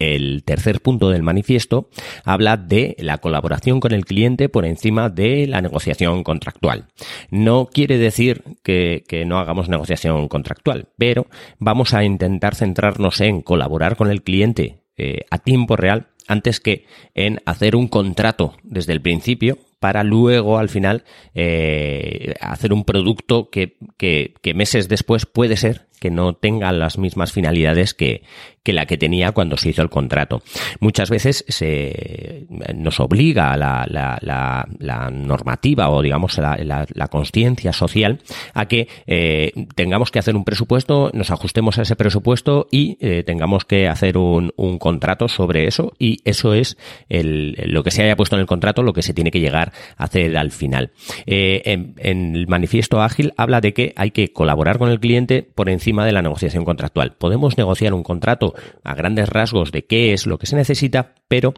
El 0.02 0.44
tercer 0.44 0.82
punto 0.82 1.12
del 1.12 1.22
manifiesto 1.22 1.90
habla 2.26 2.58
de 2.58 2.96
la 2.98 3.20
colaboración 3.20 3.80
con 3.80 3.92
el 3.92 4.04
cliente 4.04 4.50
por 4.50 4.66
encima 4.66 5.10
de 5.10 5.46
la 5.46 5.62
negociación 5.62 6.24
contractual. 6.24 6.88
No 7.30 7.70
quiere 7.72 8.00
decir 8.00 8.44
que, 8.64 9.04
no 9.28 9.38
hagamos 9.38 9.70
negociación 9.70 10.28
contractual, 10.28 10.88
pero 10.98 11.28
vamos 11.60 11.94
a 11.94 12.04
intentar 12.04 12.56
centrarnos 12.56 13.22
en 13.22 13.44
colaborar 13.44 13.96
con 13.96 14.10
el 14.10 14.24
cliente 14.24 14.82
eh, 14.98 15.26
a 15.30 15.38
tiempo 15.38 15.76
real 15.76 16.08
antes 16.28 16.60
que 16.60 16.86
en 17.16 17.42
hacer 17.46 17.76
un 17.76 17.88
contrato 17.88 18.56
desde 18.64 18.94
el 18.94 19.02
principio 19.02 19.58
para 19.82 20.04
luego 20.04 20.60
al 20.60 20.70
final 20.70 21.04
eh, 21.34 22.36
hacer 22.40 22.72
un 22.72 22.86
producto 22.86 23.50
que, 23.50 23.78
que, 23.98 24.36
que, 24.44 24.54
meses 24.54 24.88
después 24.88 25.26
puede 25.26 25.58
ser 25.58 25.88
que 26.00 26.12
no 26.12 26.34
tenga 26.34 26.72
las 26.72 27.00
mismas 27.00 27.32
finalidades 27.32 27.96
que, 27.96 28.24
que 28.64 28.74
la 28.74 28.86
que 28.86 28.98
tenía 28.98 29.32
cuando 29.32 29.58
se 29.58 29.70
hizo 29.70 29.82
el 29.82 29.90
contrato. 29.90 30.42
Muchas 30.80 31.10
veces 31.10 31.46
se 31.48 32.48
nos 32.76 33.00
obliga 33.00 33.56
la, 33.58 33.86
la, 33.88 34.18
la, 34.22 34.68
la 34.80 35.10
normativa 35.10 35.90
o 35.90 36.02
digamos 36.02 36.38
la, 36.38 36.58
la, 36.92 37.08
conciencia 37.08 37.74
social 37.74 38.20
a 38.54 38.68
que 38.68 38.88
eh, 39.06 39.52
tengamos 39.76 40.12
que 40.12 40.20
hacer 40.20 40.36
un 40.36 40.44
presupuesto, 40.44 41.12
nos 41.14 41.32
ajustemos 41.32 41.78
a 41.78 41.84
ese 41.84 41.96
presupuesto 41.96 42.68
y 42.72 42.98
eh, 43.00 43.24
tengamos 43.24 43.66
que 43.66 43.88
hacer 43.88 44.18
un, 44.18 44.52
un, 44.56 44.80
contrato 44.80 45.28
sobre 45.28 45.68
eso 45.68 45.94
y 46.00 46.22
eso 46.26 46.54
es 46.54 46.78
el, 47.10 47.56
lo 47.66 47.84
que 47.84 47.92
se 47.92 48.04
haya 48.04 48.16
puesto 48.16 48.36
en 48.36 48.42
el 48.42 48.48
contrato, 48.48 48.82
lo 48.84 48.94
que 48.94 49.02
se 49.04 49.14
tiene 49.14 49.32
que 49.32 49.40
llegar 49.40 49.71
hacer 49.98 50.38
al 50.38 50.52
final. 50.52 50.92
Eh, 51.26 51.62
en, 51.66 51.96
en 51.98 52.36
el 52.36 52.48
manifiesto 52.48 53.02
ágil 53.02 53.34
habla 53.38 53.62
de 53.62 53.74
que 53.74 53.94
hay 53.96 54.12
que 54.12 54.34
colaborar 54.34 54.78
con 54.78 54.90
el 54.90 55.00
cliente 55.00 55.44
por 55.44 55.70
encima 55.70 56.06
de 56.06 56.12
la 56.12 56.22
negociación 56.22 56.66
contractual. 56.66 57.14
Podemos 57.18 57.58
negociar 57.58 57.94
un 57.94 58.04
contrato 58.04 58.54
a 58.84 58.96
grandes 58.96 59.30
rasgos 59.30 59.72
de 59.72 59.86
qué 59.86 60.14
es 60.14 60.26
lo 60.26 60.38
que 60.38 60.48
se 60.48 60.56
necesita, 60.56 61.14
pero 61.28 61.54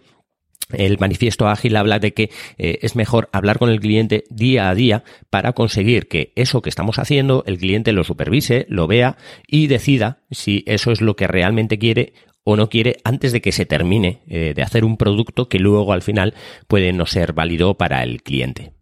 el 0.72 0.98
manifiesto 0.98 1.48
ágil 1.48 1.76
habla 1.76 2.00
de 2.00 2.14
que 2.14 2.30
eh, 2.58 2.80
es 2.82 2.96
mejor 2.96 3.30
hablar 3.32 3.60
con 3.60 3.70
el 3.70 3.80
cliente 3.80 4.24
día 4.30 4.70
a 4.70 4.76
día 4.76 5.04
para 5.30 5.54
conseguir 5.54 6.08
que 6.08 6.32
eso 6.36 6.62
que 6.62 6.70
estamos 6.70 7.00
haciendo 7.00 7.44
el 7.46 7.58
cliente 7.58 7.94
lo 7.94 8.04
supervise, 8.04 8.66
lo 8.70 8.88
vea 8.88 9.18
y 9.48 9.68
decida 9.68 10.20
si 10.32 10.64
eso 10.66 10.92
es 10.92 11.02
lo 11.02 11.16
que 11.16 11.28
realmente 11.28 11.78
quiere 11.78 12.14
o 12.44 12.56
no 12.56 12.70
quiere 12.70 12.98
antes 13.04 13.32
de 13.32 13.42
que 13.42 13.52
se 13.52 13.66
termine 13.66 14.22
eh, 14.28 14.54
de 14.56 14.62
hacer 14.62 14.86
un 14.86 14.98
producto 14.98 15.48
que 15.48 15.60
luego 15.60 15.94
al 15.94 16.02
final 16.02 16.34
puede 16.68 16.94
no 16.94 17.06
ser 17.06 17.34
válido 17.34 17.76
para 17.76 18.04
el 18.04 18.22
cliente 18.22 18.74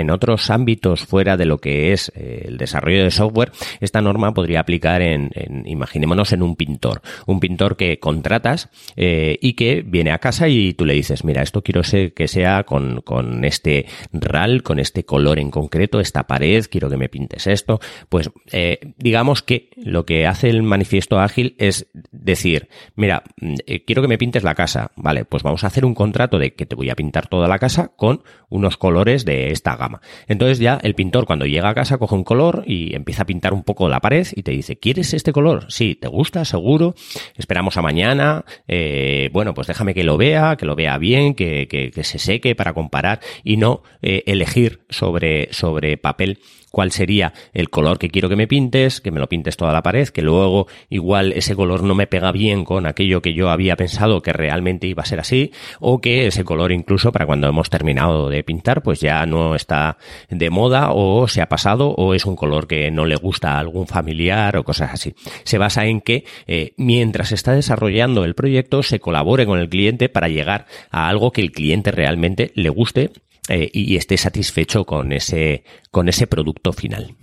en 0.00 0.10
otros 0.10 0.50
ámbitos 0.50 1.04
fuera 1.04 1.36
de 1.36 1.44
lo 1.44 1.58
que 1.58 1.92
es 1.92 2.10
eh, 2.14 2.46
el 2.46 2.58
desarrollo 2.58 3.04
de 3.04 3.10
software, 3.10 3.52
esta 3.80 4.00
norma 4.00 4.34
podría 4.34 4.60
aplicar 4.60 5.02
en, 5.02 5.30
imaginémonos, 5.66 6.32
en 6.32 6.42
un 6.42 6.56
pintor. 6.56 7.00
Un 7.26 7.38
pintor 7.38 7.76
que 7.76 7.98
contratas 8.00 8.70
eh, 8.96 9.38
y 9.40 9.54
que 9.54 9.82
viene 9.82 10.10
a 10.10 10.18
casa 10.18 10.48
y 10.48 10.74
tú 10.74 10.84
le 10.84 10.94
dices, 10.94 11.24
mira, 11.24 11.42
esto 11.42 11.62
quiero 11.62 11.82
que 11.82 12.28
sea 12.28 12.64
con, 12.64 13.02
con 13.02 13.44
este 13.44 13.86
RAL, 14.12 14.62
con 14.62 14.80
este 14.80 15.04
color 15.04 15.38
en 15.38 15.50
concreto, 15.50 16.00
esta 16.00 16.26
pared, 16.26 16.64
quiero 16.68 16.90
que 16.90 16.96
me 16.96 17.08
pintes 17.08 17.46
esto. 17.46 17.80
Pues 18.08 18.30
eh, 18.50 18.94
digamos 18.98 19.42
que 19.42 19.70
lo 19.76 20.04
que 20.04 20.26
hace 20.26 20.50
el 20.50 20.62
manifiesto 20.62 21.20
ágil 21.20 21.54
es 21.58 21.86
decir, 22.10 22.68
mira, 22.96 23.22
mm, 23.40 23.54
quiero 23.86 24.02
que 24.02 24.08
me 24.08 24.18
pintes 24.18 24.42
la 24.42 24.54
casa. 24.54 24.90
Vale, 24.96 25.24
pues 25.24 25.42
vamos 25.42 25.62
a 25.62 25.68
hacer 25.68 25.84
un 25.84 25.94
contrato 25.94 26.38
de 26.38 26.54
que 26.54 26.66
te 26.66 26.74
voy 26.74 26.90
a 26.90 26.96
pintar 26.96 27.28
toda 27.28 27.46
la 27.46 27.58
casa 27.58 27.92
con 27.96 28.22
unos 28.48 28.76
colores 28.76 29.24
de 29.24 29.50
esta 29.50 29.76
entonces 30.26 30.58
ya 30.58 30.78
el 30.82 30.94
pintor 30.94 31.26
cuando 31.26 31.46
llega 31.46 31.68
a 31.68 31.74
casa 31.74 31.98
coge 31.98 32.14
un 32.14 32.24
color 32.24 32.64
y 32.66 32.94
empieza 32.94 33.22
a 33.22 33.26
pintar 33.26 33.52
un 33.52 33.62
poco 33.62 33.88
la 33.88 34.00
pared 34.00 34.26
y 34.34 34.42
te 34.42 34.52
dice, 34.52 34.76
¿quieres 34.76 35.14
este 35.14 35.32
color? 35.32 35.66
Sí, 35.68 35.94
¿te 35.94 36.08
gusta? 36.08 36.44
Seguro. 36.44 36.94
Esperamos 37.36 37.76
a 37.76 37.82
mañana. 37.82 38.44
Eh, 38.68 39.30
bueno, 39.32 39.54
pues 39.54 39.66
déjame 39.66 39.94
que 39.94 40.04
lo 40.04 40.16
vea, 40.16 40.56
que 40.56 40.66
lo 40.66 40.74
vea 40.76 40.98
bien, 40.98 41.34
que, 41.34 41.68
que, 41.68 42.04
se 42.04 42.18
seque 42.18 42.54
para 42.54 42.74
comparar 42.74 43.20
y 43.42 43.56
no 43.56 43.82
eh, 44.02 44.22
elegir 44.26 44.84
sobre, 44.90 45.48
sobre 45.52 45.96
papel 45.96 46.38
cuál 46.74 46.90
sería 46.90 47.32
el 47.54 47.70
color 47.70 47.98
que 47.98 48.10
quiero 48.10 48.28
que 48.28 48.36
me 48.36 48.48
pintes, 48.48 49.00
que 49.00 49.12
me 49.12 49.20
lo 49.20 49.28
pintes 49.28 49.56
toda 49.56 49.72
la 49.72 49.82
pared, 49.82 50.08
que 50.08 50.22
luego 50.22 50.66
igual 50.90 51.32
ese 51.32 51.54
color 51.54 51.84
no 51.84 51.94
me 51.94 52.08
pega 52.08 52.32
bien 52.32 52.64
con 52.64 52.84
aquello 52.84 53.22
que 53.22 53.32
yo 53.32 53.48
había 53.48 53.76
pensado 53.76 54.20
que 54.20 54.32
realmente 54.32 54.88
iba 54.88 55.04
a 55.04 55.06
ser 55.06 55.20
así, 55.20 55.52
o 55.78 56.00
que 56.00 56.26
ese 56.26 56.44
color 56.44 56.72
incluso 56.72 57.12
para 57.12 57.26
cuando 57.26 57.46
hemos 57.46 57.70
terminado 57.70 58.28
de 58.28 58.42
pintar, 58.42 58.82
pues 58.82 59.00
ya 59.00 59.24
no 59.24 59.54
está 59.54 59.98
de 60.28 60.50
moda 60.50 60.90
o 60.92 61.28
se 61.28 61.40
ha 61.40 61.48
pasado 61.48 61.90
o 61.90 62.12
es 62.12 62.26
un 62.26 62.34
color 62.34 62.66
que 62.66 62.90
no 62.90 63.06
le 63.06 63.14
gusta 63.14 63.52
a 63.52 63.60
algún 63.60 63.86
familiar 63.86 64.56
o 64.56 64.64
cosas 64.64 64.92
así. 64.92 65.14
Se 65.44 65.58
basa 65.58 65.86
en 65.86 66.00
que 66.00 66.24
eh, 66.48 66.74
mientras 66.76 67.30
está 67.30 67.52
desarrollando 67.52 68.24
el 68.24 68.34
proyecto 68.34 68.82
se 68.82 68.98
colabore 68.98 69.46
con 69.46 69.60
el 69.60 69.68
cliente 69.68 70.08
para 70.08 70.28
llegar 70.28 70.66
a 70.90 71.08
algo 71.08 71.30
que 71.30 71.40
el 71.40 71.52
cliente 71.52 71.92
realmente 71.92 72.50
le 72.56 72.68
guste 72.68 73.12
eh, 73.48 73.70
y 73.72 73.96
esté 73.96 74.16
satisfecho 74.16 74.84
con 74.84 75.12
ese, 75.12 75.64
con 75.90 76.08
ese 76.08 76.26
producto 76.26 76.72
final. 76.72 77.14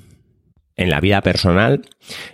En 0.78 0.90
la 0.90 1.00
vida 1.00 1.22
personal, 1.22 1.82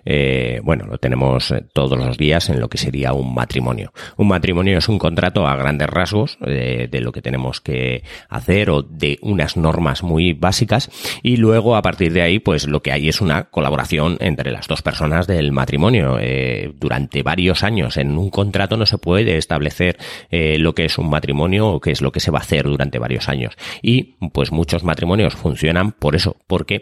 eh, 0.05 0.61
bueno, 0.63 0.85
lo 0.85 0.97
tenemos 0.99 1.51
eh, 1.51 1.63
todos 1.73 1.97
los 1.97 2.17
días 2.17 2.49
en 2.49 2.59
lo 2.59 2.69
que 2.69 2.77
sería 2.77 3.13
un 3.13 3.33
matrimonio. 3.33 3.91
Un 4.15 4.27
matrimonio 4.27 4.77
es 4.77 4.87
un 4.87 4.99
contrato 4.99 5.47
a 5.47 5.55
grandes 5.55 5.89
rasgos 5.89 6.37
eh, 6.45 6.87
de 6.89 7.01
lo 7.01 7.11
que 7.11 7.21
tenemos 7.21 7.61
que 7.61 8.03
hacer 8.29 8.69
o 8.69 8.83
de 8.83 9.17
unas 9.21 9.57
normas 9.57 10.03
muy 10.03 10.33
básicas 10.33 10.89
y 11.23 11.37
luego 11.37 11.75
a 11.75 11.81
partir 11.81 12.13
de 12.13 12.21
ahí, 12.21 12.39
pues 12.39 12.67
lo 12.67 12.81
que 12.81 12.91
hay 12.91 13.09
es 13.09 13.21
una 13.21 13.45
colaboración 13.45 14.17
entre 14.19 14.51
las 14.51 14.67
dos 14.67 14.81
personas 14.81 15.27
del 15.27 15.51
matrimonio. 15.51 16.17
durante 16.79 17.23
varios 17.23 17.63
años 17.63 17.97
en 17.97 18.17
un 18.17 18.29
contrato 18.29 18.77
no 18.77 18.85
se 18.85 18.97
puede 18.97 19.37
establecer 19.37 19.97
lo 20.31 20.73
que 20.73 20.85
es 20.85 20.97
un 20.97 21.09
matrimonio 21.09 21.67
o 21.67 21.79
qué 21.79 21.91
es 21.91 22.01
lo 22.01 22.11
que 22.11 22.19
se 22.19 22.31
va 22.31 22.39
a 22.39 22.41
hacer 22.41 22.65
durante 22.65 22.99
varios 22.99 23.29
años. 23.29 23.55
Y 23.81 24.15
pues 24.31 24.51
muchos 24.51 24.83
matrimonios 24.83 25.35
funcionan 25.35 25.91
por 25.91 26.15
eso, 26.15 26.37
porque 26.47 26.81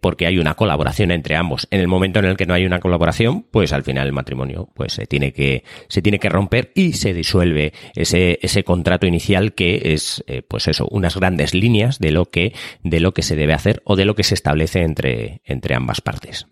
porque 0.00 0.26
hay 0.26 0.38
una 0.38 0.54
colaboración 0.54 0.67
entre 0.98 1.36
ambos. 1.36 1.68
En 1.70 1.80
el 1.80 1.88
momento 1.88 2.18
en 2.18 2.26
el 2.26 2.36
que 2.36 2.46
no 2.46 2.54
hay 2.54 2.66
una 2.66 2.80
colaboración, 2.80 3.44
pues 3.50 3.72
al 3.72 3.84
final 3.84 4.06
el 4.06 4.12
matrimonio 4.12 4.68
pues 4.74 4.92
se 4.92 5.06
tiene 5.06 5.32
que 5.32 5.64
se 5.88 6.02
tiene 6.02 6.18
que 6.18 6.28
romper 6.28 6.72
y 6.74 6.92
se 6.92 7.14
disuelve 7.14 7.72
ese 7.94 8.38
ese 8.42 8.64
contrato 8.64 9.06
inicial 9.06 9.54
que 9.54 9.94
es 9.94 10.24
eh, 10.26 10.42
pues 10.46 10.68
eso, 10.68 10.86
unas 10.90 11.16
grandes 11.16 11.54
líneas 11.54 11.98
de 11.98 12.12
lo 12.12 12.26
que 12.26 12.52
de 12.82 13.00
lo 13.00 13.12
que 13.12 13.22
se 13.22 13.36
debe 13.36 13.54
hacer 13.54 13.82
o 13.84 13.96
de 13.96 14.04
lo 14.04 14.14
que 14.14 14.24
se 14.24 14.34
establece 14.34 14.82
entre 14.82 15.40
entre 15.44 15.74
ambas 15.74 16.00
partes. 16.00 16.46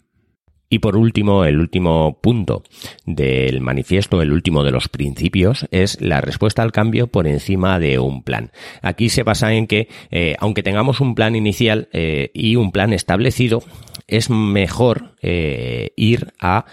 Y 0.69 0.81
por 0.81 0.97
último, 0.97 1.45
el 1.45 1.61
último 1.61 2.19
punto 2.21 2.65
del 3.05 3.61
manifiesto, 3.61 4.21
el 4.21 4.33
último 4.33 4.65
de 4.65 4.73
los 4.73 4.89
principios, 4.89 5.67
es 5.71 6.01
la 6.01 6.21
respuesta 6.21 6.63
al 6.63 6.73
cambio 6.73 7.07
por 7.07 7.29
encima 7.29 7.79
de 7.79 8.01
un 8.01 8.25
plan. 8.25 8.51
Aquí 8.83 9.09
se 9.09 9.23
basa 9.23 9.53
en 9.53 9.69
que, 9.69 9.89
eh, 10.11 10.35
aunque 10.41 10.65
tengamos 10.65 11.01
un 11.01 11.15
plan 11.15 11.37
inicial 11.37 11.89
eh, 11.93 12.31
y 12.35 12.57
un 12.57 12.73
plan 12.73 12.93
establecido, 12.93 13.63
es 14.07 14.31
mejor 14.31 15.17
eh, 15.23 15.91
ir 15.97 16.33
a 16.41 16.67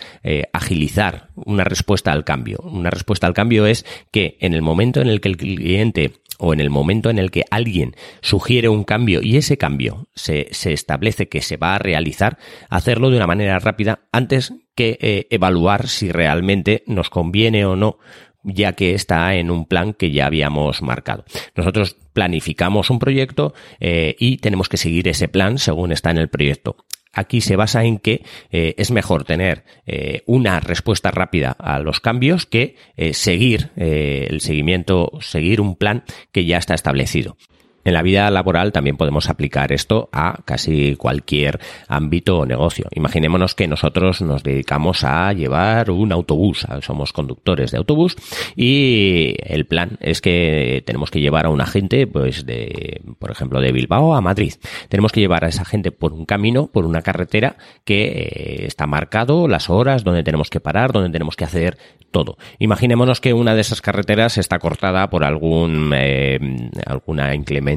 agilizar 0.54 1.30
una 1.36 1.64
respuesta 1.64 2.12
al 2.12 2.24
cambio. 2.24 2.60
Una 2.64 2.90
respuesta 2.90 3.28
al 3.28 3.34
cambio 3.34 3.66
es 3.66 3.86
que 4.12 4.38
en 4.40 4.54
el 4.54 4.62
momento 4.62 5.02
en 5.02 5.08
el 5.08 5.22
que 5.22 5.30
el 5.30 5.38
cliente 5.38 6.14
o 6.38 6.54
en 6.54 6.60
el 6.60 6.70
momento 6.70 7.10
en 7.10 7.20
el 7.20 7.32
que 7.32 7.46
alguien 7.52 7.96
sugiere 8.22 8.70
un 8.70 8.84
cambio 8.84 9.22
y 9.22 9.38
ese 9.38 9.58
cambio 9.58 10.08
se, 10.14 10.48
se 10.52 10.74
establece 10.74 11.30
que 11.30 11.42
se 11.42 11.58
va 11.58 11.76
a 11.76 11.80
realizar, 11.80 12.38
hacerlo 12.70 13.10
de 13.10 13.18
una 13.18 13.28
manera 13.28 13.60
rápida 13.60 14.02
antes 14.12 14.54
que 14.76 14.98
eh, 15.02 15.28
evaluar 15.30 15.88
si 15.88 16.12
realmente 16.12 16.84
nos 16.88 17.10
conviene 17.10 17.66
o 17.66 17.76
no 17.76 17.98
ya 18.44 18.74
que 18.74 18.94
está 18.94 19.36
en 19.36 19.50
un 19.50 19.66
plan 19.66 19.94
que 19.94 20.12
ya 20.12 20.26
habíamos 20.26 20.82
marcado. 20.82 21.24
Nosotros 21.56 21.96
planificamos 22.12 22.90
un 22.90 23.00
proyecto 23.00 23.54
eh, 23.80 24.18
y 24.20 24.36
tenemos 24.38 24.68
que 24.68 24.76
seguir 24.76 25.08
ese 25.08 25.30
plan 25.30 25.58
según 25.58 25.94
está 25.94 26.12
en 26.12 26.18
el 26.18 26.28
proyecto 26.28 26.76
aquí 27.14 27.40
se 27.40 27.56
basa 27.56 27.86
en 27.86 28.00
que 28.00 28.26
eh, 28.52 28.76
es 28.78 28.92
mejor 28.92 29.24
tener 29.24 29.64
eh, 29.86 30.24
una 30.26 30.60
respuesta 30.60 31.12
rápida 31.12 31.52
a 31.52 31.80
los 31.80 32.00
cambios 32.00 32.46
que 32.46 32.76
eh, 32.98 33.14
seguir 33.14 33.72
el 33.76 34.42
seguimiento, 34.42 35.12
seguir 35.22 35.62
un 35.62 35.76
plan 35.76 36.04
que 36.32 36.46
ya 36.46 36.58
está 36.58 36.74
establecido. 36.74 37.38
En 37.86 37.94
la 37.94 38.02
vida 38.02 38.30
laboral 38.32 38.72
también 38.72 38.98
podemos 38.98 39.30
aplicar 39.30 39.72
esto 39.74 40.10
a 40.12 40.40
casi 40.46 40.96
cualquier 40.96 41.60
ámbito 41.88 42.40
o 42.40 42.46
negocio. 42.46 42.88
Imaginémonos 42.92 43.56
que 43.56 43.68
nosotros 43.68 44.22
nos 44.22 44.44
dedicamos 44.44 45.04
a 45.04 45.34
llevar 45.34 45.92
un 45.92 46.12
autobús, 46.12 46.66
somos 46.82 47.12
conductores 47.12 47.72
de 47.72 47.78
autobús 47.78 48.16
y 48.56 49.36
el 49.40 49.66
plan 49.66 49.98
es 50.00 50.22
que 50.22 50.84
tenemos 50.86 51.12
que 51.12 51.20
llevar 51.20 51.46
a 51.46 51.50
una 51.50 51.66
gente, 51.66 52.08
pues 52.08 52.46
de, 52.46 53.02
por 53.20 53.32
ejemplo, 53.32 53.60
de 53.60 53.72
Bilbao 53.72 54.16
a 54.16 54.22
Madrid. 54.22 54.54
Tenemos 54.88 55.12
que 55.12 55.20
llevar 55.20 55.44
a 55.44 55.50
esa 55.50 55.66
gente 55.66 55.92
por 55.92 56.14
un 56.14 56.26
camino, 56.26 56.68
por 56.68 56.86
una 56.86 57.02
carretera 57.02 57.58
que 57.84 58.06
eh, 58.06 58.66
está 58.66 58.88
marcado, 58.88 59.48
las 59.48 59.70
horas, 59.70 60.04
donde 60.04 60.24
tenemos 60.24 60.50
que 60.50 60.60
parar, 60.60 60.94
donde 60.94 61.10
tenemos 61.10 61.36
que 61.36 61.44
hacer 61.44 61.78
todo. 62.12 62.38
Imaginémonos 62.60 63.20
que 63.20 63.34
una 63.34 63.56
de 63.56 63.62
esas 63.62 63.82
carreteras 63.82 64.38
está 64.38 64.60
cortada 64.60 65.10
por 65.10 65.24
algún 65.24 65.92
eh, 65.96 66.40
alguna 66.86 67.34
inclemencia 67.34 67.73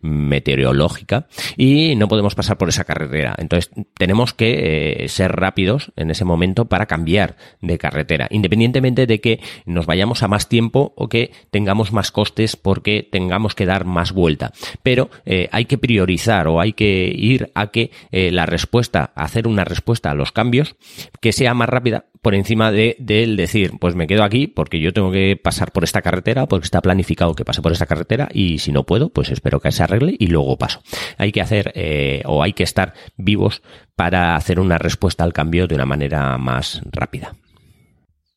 meteorológica 0.00 1.26
y 1.56 1.94
no 1.96 2.08
podemos 2.08 2.34
pasar 2.34 2.58
por 2.58 2.68
esa 2.68 2.84
carretera. 2.84 3.34
Entonces 3.38 3.70
tenemos 3.96 4.34
que 4.34 5.04
eh, 5.04 5.08
ser 5.08 5.32
rápidos 5.32 5.92
en 5.96 6.10
ese 6.10 6.24
momento 6.24 6.66
para 6.66 6.86
cambiar 6.86 7.36
de 7.60 7.78
carretera, 7.78 8.28
independientemente 8.30 9.06
de 9.06 9.20
que 9.20 9.40
nos 9.66 9.86
vayamos 9.86 10.22
a 10.22 10.28
más 10.28 10.48
tiempo 10.48 10.92
o 10.96 11.08
que 11.08 11.32
tengamos 11.50 11.92
más 11.92 12.10
costes 12.10 12.56
porque 12.56 13.08
tengamos 13.10 13.54
que 13.54 13.66
dar 13.66 13.84
más 13.84 14.12
vuelta. 14.12 14.52
Pero 14.82 15.10
eh, 15.24 15.48
hay 15.52 15.64
que 15.64 15.78
priorizar 15.78 16.48
o 16.48 16.60
hay 16.60 16.72
que 16.72 17.12
ir 17.16 17.50
a 17.54 17.68
que 17.68 17.90
la 18.10 18.46
respuesta, 18.46 19.12
hacer 19.14 19.46
una 19.46 19.64
respuesta 19.64 20.10
a 20.10 20.14
los 20.14 20.32
cambios 20.32 20.76
que 21.20 21.32
sea 21.32 21.54
más 21.54 21.68
rápida 21.68 22.06
por 22.24 22.34
encima 22.34 22.72
de, 22.72 22.96
del 22.98 23.36
decir, 23.36 23.72
pues 23.78 23.94
me 23.94 24.06
quedo 24.06 24.24
aquí 24.24 24.46
porque 24.46 24.80
yo 24.80 24.94
tengo 24.94 25.12
que 25.12 25.38
pasar 25.40 25.72
por 25.72 25.84
esta 25.84 26.00
carretera, 26.00 26.46
porque 26.46 26.64
está 26.64 26.80
planificado 26.80 27.34
que 27.34 27.44
pase 27.44 27.60
por 27.60 27.70
esta 27.70 27.84
carretera 27.84 28.28
y 28.32 28.58
si 28.58 28.72
no 28.72 28.84
puedo, 28.84 29.10
pues 29.10 29.30
espero 29.30 29.60
que 29.60 29.70
se 29.70 29.82
arregle 29.82 30.16
y 30.18 30.28
luego 30.28 30.56
paso. 30.56 30.80
Hay 31.18 31.32
que 31.32 31.42
hacer 31.42 31.70
eh, 31.74 32.22
o 32.24 32.42
hay 32.42 32.54
que 32.54 32.62
estar 32.62 32.94
vivos 33.18 33.62
para 33.94 34.36
hacer 34.36 34.58
una 34.58 34.78
respuesta 34.78 35.22
al 35.22 35.34
cambio 35.34 35.66
de 35.66 35.74
una 35.74 35.84
manera 35.84 36.38
más 36.38 36.80
rápida. 36.90 37.36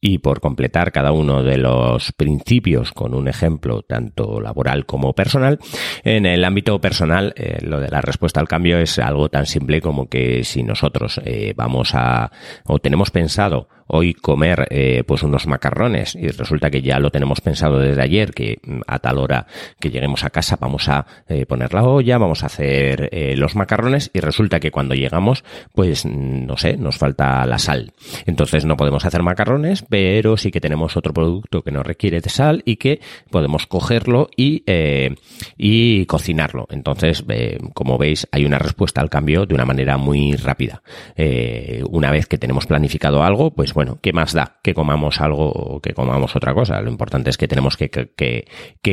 Y 0.02 0.18
por 0.18 0.42
completar 0.42 0.92
cada 0.92 1.14
uno 1.14 1.42
de 1.42 1.58
los 1.58 2.12
principios 2.12 2.92
con 2.92 3.16
un 3.16 3.30
ejemplo 3.30 3.84
tanto 3.84 4.42
laboral 4.42 4.86
como 4.86 5.14
personal, 5.14 5.60
en 6.04 6.26
el 6.26 6.44
ámbito 6.44 6.80
personal 6.82 7.34
eh, 7.38 7.60
lo 7.62 7.80
de 7.80 7.90
la 7.90 8.02
respuesta 8.02 8.42
al 8.42 8.50
cambio 8.50 8.78
es 8.80 9.00
algo 9.00 9.30
tan 9.30 9.46
simple 9.46 9.80
como 9.80 10.10
que 10.10 10.44
si 10.44 10.62
nosotros 10.62 11.22
eh, 11.24 11.54
vamos 11.56 11.96
a 11.96 12.32
o 12.66 12.80
tenemos 12.80 13.12
pensado 13.12 13.70
hoy 13.88 14.14
comer 14.14 14.68
eh, 14.70 15.04
pues 15.06 15.24
unos 15.24 15.48
macarrones 15.48 16.16
y 16.16 16.28
resulta 16.28 16.70
que 16.70 16.82
ya 16.82 17.00
lo 17.00 17.10
tenemos 17.10 17.42
pensado 17.42 17.80
desde 17.80 18.02
ayer 18.02 18.34
que 18.34 18.60
mm, 18.64 18.82
a 18.88 19.00
tal 19.00 19.18
hora 19.18 19.48
que 19.80 19.90
lleguemos 19.90 20.24
a 20.24 20.30
casa 20.30 20.58
vamos 20.60 20.90
a 20.90 21.06
poner 21.48 21.74
la 21.74 21.84
olla, 21.84 22.18
vamos 22.18 22.44
a 22.44 22.48
hacer 22.48 23.10
los 23.38 23.56
macarrones 23.56 24.10
y 24.14 24.20
resulta 24.20 24.60
que 24.60 24.72
cuando 24.72 24.96
llegamos 24.96 25.44
pues 25.74 26.06
mm, 26.06 26.46
no 26.46 26.58
sé, 26.58 26.78
nos 26.78 26.98
falta 26.98 27.46
la 27.46 27.60
sal. 27.60 27.94
Entonces 28.26 28.66
no 28.66 28.78
podemos 28.78 29.06
hacer 29.06 29.24
macarrones 29.24 29.84
pero 29.90 30.38
sí 30.38 30.52
que 30.52 30.62
tenemos 30.62 30.98
otro 30.98 31.14
producto 31.14 31.62
que 31.62 31.72
no 31.72 31.84
requiere 31.84 32.22
de 32.22 32.30
sal 32.30 32.62
y 32.66 32.78
que 32.78 33.00
podemos 33.30 33.68
cogerlo 33.68 34.30
y, 34.36 34.64
eh, 34.68 35.16
y 35.58 36.06
cocinarlo. 36.06 36.68
Entonces, 36.70 37.24
eh, 37.30 37.58
como 37.74 37.98
veis, 37.98 38.28
hay 38.32 38.46
una 38.46 38.60
respuesta 38.60 39.02
al 39.02 39.10
cambio 39.10 39.46
de 39.46 39.56
una 39.56 39.66
manera 39.66 39.98
muy 39.98 40.36
rápida. 40.36 40.82
Eh, 41.16 41.84
una 41.90 42.12
vez 42.12 42.28
que 42.28 42.38
tenemos 42.38 42.66
planificado 42.66 43.24
algo, 43.24 43.52
pues 43.52 43.74
bueno, 43.78 44.00
¿qué 44.02 44.12
más 44.12 44.34
da 44.34 44.58
que 44.64 44.74
comamos 44.74 45.22
algo 45.22 45.52
o 45.52 45.80
que 45.82 45.94
comamos 45.94 46.36
otra 46.36 46.56
cosa? 46.56 46.82
Lo 46.82 46.90
importante 46.90 47.30
es 47.30 47.38
que 47.38 47.48
tenemos 47.48 47.78
que, 47.78 47.92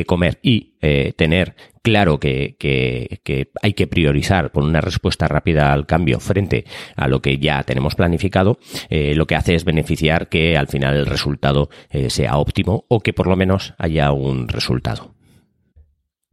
comer 0.05 0.37
y 0.43 0.75
tener 1.17 1.55
claro 1.81 2.19
que, 2.19 2.55
que, 2.59 3.49
hay 3.63 3.73
que 3.73 3.87
priorizar 3.87 4.51
por 4.51 4.61
una 4.63 4.81
respuesta 4.81 5.27
rápida 5.27 5.73
al 5.73 5.87
cambio 5.87 6.19
frente 6.19 6.65
a 6.95 7.07
lo 7.07 7.19
que 7.19 7.39
ya 7.39 7.63
tenemos 7.63 7.95
planificado, 7.95 8.59
eh, 8.91 9.15
lo 9.15 9.25
que 9.25 9.33
hace 9.33 9.55
es 9.55 9.65
beneficiar 9.65 10.29
que 10.29 10.55
al 10.55 10.67
final 10.67 10.95
el 10.95 11.07
resultado 11.07 11.71
eh, 11.89 12.11
sea 12.11 12.37
óptimo 12.37 12.85
o 12.87 12.99
que 12.99 13.11
por 13.11 13.25
lo 13.25 13.35
menos 13.35 13.73
haya 13.79 14.11
un 14.11 14.47
resultado. 14.47 15.15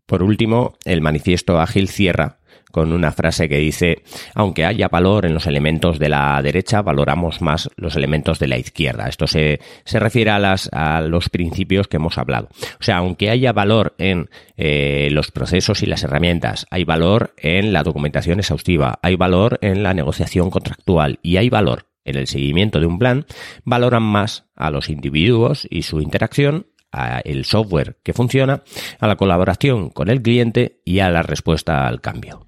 Por 0.05 0.23
último, 0.23 0.75
el 0.85 1.01
manifiesto 1.01 1.59
ágil 1.59 1.89
cierra 1.89 2.42
con 2.73 2.93
una 2.93 3.13
frase 3.13 3.49
que 3.49 3.59
dice, 3.59 4.03
aunque 4.35 4.65
haya 4.65 4.89
valor 4.89 5.27
en 5.27 5.35
los 5.35 5.47
elementos 5.47 5.99
de 5.99 6.09
la 6.09 6.41
derecha, 6.43 6.83
valoramos 6.83 7.41
más 7.41 7.71
los 7.77 7.95
elementos 7.95 8.39
de 8.39 8.49
la 8.49 8.59
izquierda. 8.59 9.09
Esto 9.09 9.27
se, 9.27 9.61
se 9.85 10.01
refiere 10.01 10.31
a, 10.31 10.39
las, 10.41 10.69
a 10.73 11.01
los 11.03 11.29
principios 11.29 11.87
que 11.87 11.99
hemos 11.99 12.19
hablado. 12.19 12.49
O 12.81 12.83
sea, 12.83 12.97
aunque 12.97 13.31
haya 13.31 13.53
valor 13.53 13.95
en 13.99 14.29
eh, 14.57 15.09
los 15.13 15.31
procesos 15.31 15.83
y 15.83 15.87
las 15.87 16.03
herramientas, 16.03 16.67
hay 16.71 16.85
valor 16.85 17.35
en 17.37 17.73
la 17.73 17.83
documentación 17.83 18.41
exhaustiva, 18.41 18.99
hay 19.03 19.17
valor 19.17 19.59
en 19.63 19.83
la 19.83 19.95
negociación 19.95 20.51
contractual 20.51 21.19
y 21.23 21.37
hay 21.37 21.49
valor 21.51 21.87
en 22.05 22.17
el 22.17 22.27
seguimiento 22.27 22.81
de 22.81 22.87
un 22.87 22.99
plan, 22.99 23.27
valoran 23.65 24.03
más 24.03 24.47
a 24.57 24.71
los 24.71 24.89
individuos 24.89 25.67
y 25.71 25.83
su 25.83 26.01
interacción 26.01 26.67
a 26.91 27.21
el 27.21 27.45
software 27.45 27.99
que 28.03 28.13
funciona, 28.13 28.63
a 28.99 29.07
la 29.07 29.17
colaboración 29.17 29.89
con 29.91 30.11
el 30.11 30.21
cliente 30.21 30.81
y 30.85 30.99
a 31.01 31.11
la 31.11 31.23
respuesta 31.23 31.87
al 31.87 32.01
cambio. 32.01 32.47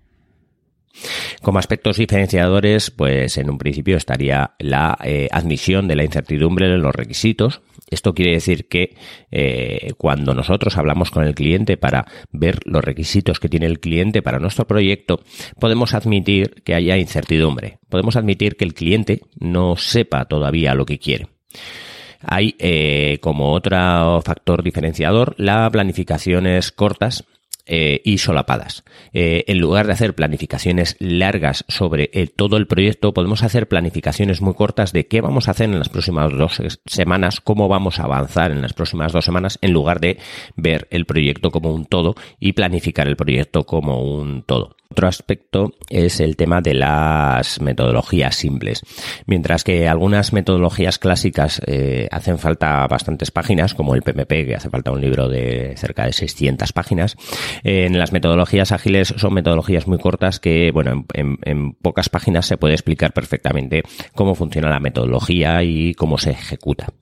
Como 1.42 1.58
aspectos 1.58 1.96
diferenciadores, 1.96 2.90
pues 2.90 3.36
en 3.38 3.50
un 3.50 3.58
principio 3.58 3.96
estaría 3.96 4.54
la 4.58 4.96
eh, 5.04 5.28
admisión 5.30 5.88
de 5.88 5.96
la 5.96 6.04
incertidumbre 6.04 6.66
en 6.66 6.82
los 6.82 6.94
requisitos. 6.94 7.60
Esto 7.90 8.14
quiere 8.14 8.32
decir 8.32 8.68
que 8.68 8.96
eh, 9.30 9.92
cuando 9.98 10.34
nosotros 10.34 10.76
hablamos 10.76 11.10
con 11.10 11.24
el 11.24 11.34
cliente 11.34 11.76
para 11.76 12.06
ver 12.32 12.60
los 12.64 12.82
requisitos 12.82 13.40
que 13.40 13.48
tiene 13.48 13.66
el 13.66 13.80
cliente 13.80 14.22
para 14.22 14.38
nuestro 14.38 14.66
proyecto, 14.66 15.20
podemos 15.58 15.94
admitir 15.94 16.62
que 16.64 16.74
haya 16.74 16.96
incertidumbre. 16.96 17.78
Podemos 17.88 18.16
admitir 18.16 18.56
que 18.56 18.64
el 18.64 18.74
cliente 18.74 19.22
no 19.38 19.76
sepa 19.76 20.24
todavía 20.24 20.74
lo 20.74 20.86
que 20.86 20.98
quiere. 20.98 21.28
Hay 22.26 22.56
eh, 22.58 23.18
como 23.20 23.52
otro 23.52 24.22
factor 24.22 24.62
diferenciador 24.62 25.34
las 25.36 25.70
planificaciones 25.70 26.72
cortas 26.72 27.24
eh, 27.66 28.00
y 28.04 28.18
solapadas. 28.18 28.84
Eh, 29.12 29.44
en 29.46 29.58
lugar 29.58 29.86
de 29.86 29.92
hacer 29.92 30.14
planificaciones 30.14 30.96
largas 30.98 31.64
sobre 31.68 32.08
todo 32.36 32.56
el 32.56 32.66
proyecto, 32.66 33.14
podemos 33.14 33.42
hacer 33.42 33.68
planificaciones 33.68 34.40
muy 34.40 34.54
cortas 34.54 34.92
de 34.92 35.06
qué 35.06 35.20
vamos 35.20 35.48
a 35.48 35.52
hacer 35.52 35.70
en 35.70 35.78
las 35.78 35.88
próximas 35.88 36.32
dos 36.32 36.60
semanas, 36.86 37.40
cómo 37.40 37.68
vamos 37.68 37.98
a 37.98 38.04
avanzar 38.04 38.50
en 38.50 38.62
las 38.62 38.72
próximas 38.72 39.12
dos 39.12 39.24
semanas, 39.24 39.58
en 39.62 39.72
lugar 39.72 40.00
de 40.00 40.18
ver 40.56 40.88
el 40.90 41.06
proyecto 41.06 41.50
como 41.50 41.72
un 41.72 41.86
todo 41.86 42.14
y 42.38 42.52
planificar 42.52 43.08
el 43.08 43.16
proyecto 43.16 43.64
como 43.64 44.02
un 44.02 44.42
todo. 44.42 44.76
Otro 44.90 45.08
aspecto 45.08 45.72
es 45.88 46.20
el 46.20 46.36
tema 46.36 46.60
de 46.60 46.74
las 46.74 47.60
metodologías 47.60 48.36
simples. 48.36 48.82
Mientras 49.26 49.64
que 49.64 49.88
algunas 49.88 50.32
metodologías 50.32 50.98
clásicas 50.98 51.60
eh, 51.66 52.08
hacen 52.12 52.38
falta 52.38 52.86
bastantes 52.86 53.30
páginas, 53.30 53.74
como 53.74 53.94
el 53.94 54.02
PMP, 54.02 54.46
que 54.46 54.54
hace 54.54 54.70
falta 54.70 54.92
un 54.92 55.00
libro 55.00 55.28
de 55.28 55.74
cerca 55.76 56.06
de 56.06 56.12
600 56.12 56.72
páginas, 56.72 57.16
eh, 57.64 57.86
en 57.86 57.98
las 57.98 58.12
metodologías 58.12 58.72
ágiles 58.72 59.14
son 59.16 59.34
metodologías 59.34 59.88
muy 59.88 59.98
cortas 59.98 60.38
que, 60.38 60.70
bueno, 60.72 61.04
en 61.14 61.72
pocas 61.72 62.08
páginas 62.08 62.46
se 62.46 62.56
puede 62.56 62.74
explicar 62.74 63.12
perfectamente 63.12 63.82
cómo 64.14 64.34
funciona 64.34 64.70
la 64.70 64.80
metodología 64.80 65.62
y 65.62 65.94
cómo 65.94 66.18
se 66.18 66.30
ejecuta. 66.30 66.92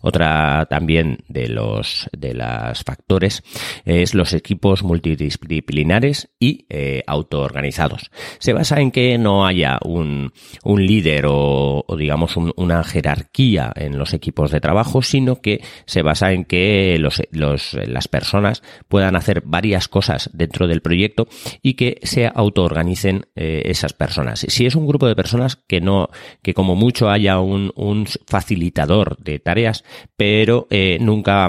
Otra 0.00 0.66
también 0.68 1.18
de 1.28 1.48
los 1.48 2.08
de 2.12 2.34
las 2.34 2.82
factores 2.82 3.42
es 3.84 4.14
los 4.14 4.32
equipos 4.32 4.82
multidisciplinares 4.82 6.30
y 6.38 6.66
eh, 6.68 7.02
autoorganizados. 7.06 8.10
Se 8.38 8.52
basa 8.52 8.80
en 8.80 8.90
que 8.90 9.18
no 9.18 9.46
haya 9.46 9.78
un, 9.84 10.32
un 10.64 10.86
líder 10.86 11.24
o, 11.28 11.84
digamos 11.98 12.36
una 12.36 12.84
jerarquía 12.84 13.72
en 13.76 13.98
los 13.98 14.14
equipos 14.14 14.50
de 14.50 14.60
trabajo, 14.60 15.02
sino 15.02 15.40
que 15.40 15.62
se 15.86 16.02
basa 16.02 16.32
en 16.32 16.44
que 16.44 16.96
los, 16.98 17.22
los, 17.30 17.74
las 17.74 18.08
personas 18.08 18.62
puedan 18.88 19.16
hacer 19.16 19.42
varias 19.44 19.88
cosas 19.88 20.30
dentro 20.32 20.66
del 20.66 20.82
proyecto 20.82 21.28
y 21.62 21.74
que 21.74 21.98
se 22.02 22.30
autoorganicen 22.32 23.26
eh, 23.34 23.62
esas 23.66 23.92
personas. 23.92 24.40
Si 24.48 24.66
es 24.66 24.74
un 24.74 24.86
grupo 24.86 25.06
de 25.06 25.16
personas 25.16 25.56
que 25.56 25.80
no, 25.80 26.08
que 26.42 26.54
como 26.54 26.74
mucho 26.74 27.10
haya 27.10 27.40
un, 27.40 27.72
un 27.76 28.06
facilitador 28.26 29.16
de 29.18 29.38
tareas, 29.38 29.81
pero 30.16 30.66
eh, 30.70 30.98
nunca 31.00 31.48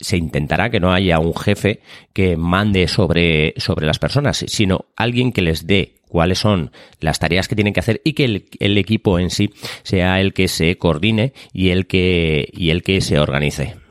se 0.00 0.16
intentará 0.16 0.70
que 0.70 0.80
no 0.80 0.92
haya 0.92 1.18
un 1.18 1.34
jefe 1.34 1.80
que 2.12 2.36
mande 2.36 2.88
sobre, 2.88 3.54
sobre 3.56 3.86
las 3.86 3.98
personas, 3.98 4.44
sino 4.46 4.86
alguien 4.96 5.32
que 5.32 5.42
les 5.42 5.66
dé 5.66 5.94
cuáles 6.08 6.38
son 6.38 6.70
las 7.00 7.18
tareas 7.18 7.48
que 7.48 7.54
tienen 7.54 7.72
que 7.72 7.80
hacer 7.80 8.02
y 8.04 8.12
que 8.12 8.24
el, 8.24 8.44
el, 8.60 8.76
equipo 8.76 9.18
en 9.18 9.30
sí 9.30 9.50
sea 9.82 10.20
el 10.20 10.34
que 10.34 10.48
se 10.48 10.76
coordine 10.76 11.32
y 11.54 11.70
el 11.70 11.86
que, 11.86 12.50
y 12.52 12.70
el 12.70 12.82
que 12.82 13.00
se 13.00 13.18
organice 13.18 13.81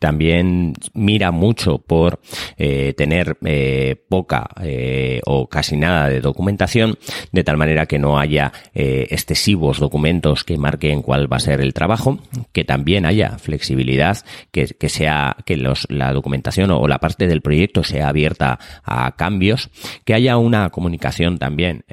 también 0.00 0.72
mira 0.94 1.30
mucho 1.30 1.78
por 1.78 2.20
eh, 2.56 2.94
tener 2.96 3.36
eh, 3.44 3.96
poca 4.08 4.48
eh, 4.62 5.20
o 5.26 5.46
casi 5.46 5.76
nada 5.76 6.08
de 6.08 6.22
documentación, 6.22 6.98
de 7.32 7.44
tal 7.44 7.58
manera 7.58 7.84
que 7.86 7.98
no 7.98 8.18
haya 8.18 8.50
excesivos 8.72 9.78
documentos 9.78 10.42
que 10.42 10.56
marquen 10.56 11.02
cuál 11.02 11.30
va 11.30 11.36
a 11.36 11.40
ser 11.40 11.60
el 11.60 11.74
trabajo, 11.74 12.18
que 12.52 12.64
también 12.64 13.04
haya 13.04 13.38
flexibilidad, 13.38 14.16
que, 14.50 14.68
que 14.68 14.88
sea 14.88 15.36
que 15.44 15.58
los, 15.58 15.86
la 15.90 16.14
documentación 16.14 16.70
o 16.70 16.88
la 16.88 16.98
parte 16.98 17.26
del 17.26 17.42
proyecto 17.42 17.84
sea 17.84 18.08
abierta 18.08 18.58
a 18.82 19.14
cambios, 19.16 19.68
que 20.06 20.14
haya 20.14 20.38
una 20.38 20.70
comunicación 20.70 21.38
también 21.38 21.84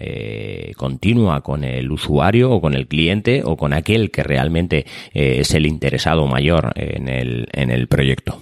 continua 0.77 1.41
con 1.41 1.65
el 1.65 1.91
usuario 1.91 2.51
o 2.51 2.61
con 2.61 2.73
el 2.73 2.87
cliente 2.87 3.41
o 3.43 3.57
con 3.57 3.73
aquel 3.73 4.11
que 4.11 4.23
realmente 4.23 4.85
es 5.13 5.53
el 5.53 5.65
interesado 5.65 6.25
mayor 6.25 6.71
en 6.75 7.09
el, 7.09 7.49
en 7.51 7.69
el 7.69 7.87
proyecto 7.87 7.96
proyecto. 7.97 8.39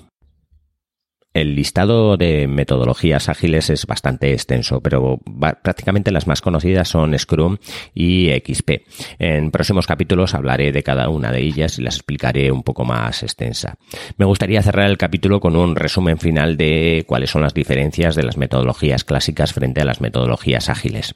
El 1.35 1.53
listado 1.53 2.15
de 2.15 2.47
metodologías 2.47 3.27
ágiles 3.27 3.69
es 3.69 3.85
bastante 3.85 4.31
extenso, 4.31 4.79
pero 4.79 5.19
prácticamente 5.61 6.13
las 6.13 6.27
más 6.27 6.39
conocidas 6.39 6.87
son 6.87 7.19
Scrum 7.19 7.57
y 7.93 8.29
XP. 8.29 8.85
En 9.19 9.51
próximos 9.51 9.85
capítulos 9.85 10.33
hablaré 10.33 10.71
de 10.71 10.81
cada 10.81 11.09
una 11.09 11.33
de 11.33 11.41
ellas 11.41 11.77
y 11.77 11.81
las 11.81 11.95
explicaré 11.95 12.53
un 12.53 12.63
poco 12.63 12.85
más 12.85 13.21
extensa. 13.21 13.75
Me 14.15 14.23
gustaría 14.23 14.63
cerrar 14.63 14.89
el 14.89 14.97
capítulo 14.97 15.41
con 15.41 15.57
un 15.57 15.75
resumen 15.75 16.19
final 16.19 16.55
de 16.55 17.03
cuáles 17.05 17.31
son 17.31 17.41
las 17.41 17.53
diferencias 17.53 18.15
de 18.15 18.23
las 18.23 18.37
metodologías 18.37 19.03
clásicas 19.03 19.51
frente 19.51 19.81
a 19.81 19.85
las 19.85 19.99
metodologías 19.99 20.69
ágiles. 20.69 21.15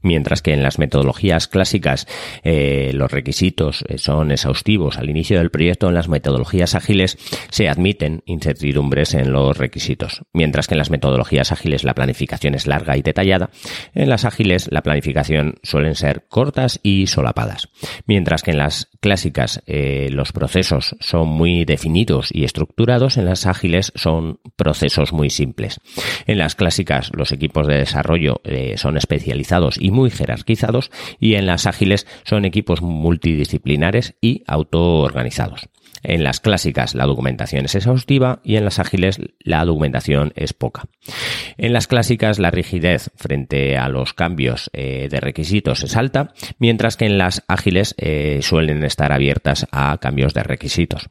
Mientras 0.00 0.42
que 0.42 0.52
en 0.52 0.62
las 0.62 0.78
metodologías 0.78 1.48
clásicas 1.48 2.06
eh, 2.44 2.92
los 2.94 3.10
requisitos 3.10 3.84
eh, 3.88 3.98
son 3.98 4.30
exhaustivos 4.30 4.96
al 4.96 5.10
inicio 5.10 5.38
del 5.38 5.50
proyecto, 5.50 5.88
en 5.88 5.94
las 5.94 6.08
metodologías 6.08 6.76
ágiles 6.76 7.18
se 7.50 7.68
admiten 7.68 8.22
incertidumbres 8.26 9.12
en 9.14 9.32
los 9.32 9.55
requisitos. 9.58 10.22
Mientras 10.32 10.66
que 10.66 10.74
en 10.74 10.78
las 10.78 10.90
metodologías 10.90 11.52
ágiles 11.52 11.84
la 11.84 11.94
planificación 11.94 12.54
es 12.54 12.66
larga 12.66 12.96
y 12.96 13.02
detallada, 13.02 13.50
en 13.94 14.08
las 14.08 14.24
ágiles 14.24 14.68
la 14.70 14.82
planificación 14.82 15.56
suelen 15.62 15.94
ser 15.94 16.26
cortas 16.28 16.80
y 16.82 17.06
solapadas. 17.06 17.68
Mientras 18.06 18.42
que 18.42 18.52
en 18.52 18.58
las 18.58 18.88
clásicas 19.00 19.62
eh, 19.66 20.08
los 20.10 20.32
procesos 20.32 20.96
son 21.00 21.28
muy 21.28 21.64
definidos 21.64 22.28
y 22.32 22.44
estructurados, 22.44 23.16
en 23.16 23.24
las 23.24 23.46
ágiles 23.46 23.92
son 23.94 24.40
procesos 24.56 25.12
muy 25.12 25.30
simples. 25.30 25.80
En 26.26 26.38
las 26.38 26.54
clásicas 26.54 27.10
los 27.14 27.32
equipos 27.32 27.66
de 27.66 27.78
desarrollo 27.78 28.40
eh, 28.44 28.74
son 28.76 28.96
especializados 28.96 29.76
y 29.80 29.90
muy 29.90 30.10
jerarquizados 30.10 30.90
y 31.18 31.34
en 31.34 31.46
las 31.46 31.66
ágiles 31.66 32.06
son 32.24 32.44
equipos 32.44 32.82
multidisciplinares 32.82 34.16
y 34.20 34.42
autoorganizados. 34.46 35.68
En 36.08 36.22
las 36.22 36.38
clásicas 36.38 36.94
la 36.94 37.04
documentación 37.04 37.64
es 37.64 37.74
exhaustiva 37.74 38.38
y 38.44 38.54
en 38.54 38.64
las 38.64 38.78
ágiles 38.78 39.18
la 39.40 39.64
documentación 39.64 40.32
es 40.36 40.52
poca. 40.52 40.84
En 41.58 41.72
las 41.72 41.88
clásicas 41.88 42.38
la 42.38 42.52
rigidez 42.52 43.10
frente 43.16 43.76
a 43.76 43.88
los 43.88 44.14
cambios 44.14 44.70
eh, 44.72 45.08
de 45.10 45.18
requisitos 45.18 45.82
es 45.82 45.96
alta, 45.96 46.32
mientras 46.60 46.96
que 46.96 47.06
en 47.06 47.18
las 47.18 47.42
ágiles 47.48 47.96
eh, 47.98 48.38
suelen 48.42 48.84
estar 48.84 49.10
abiertas 49.10 49.66
a 49.72 49.98
cambios 49.98 50.32
de 50.32 50.44
requisitos. 50.44 51.10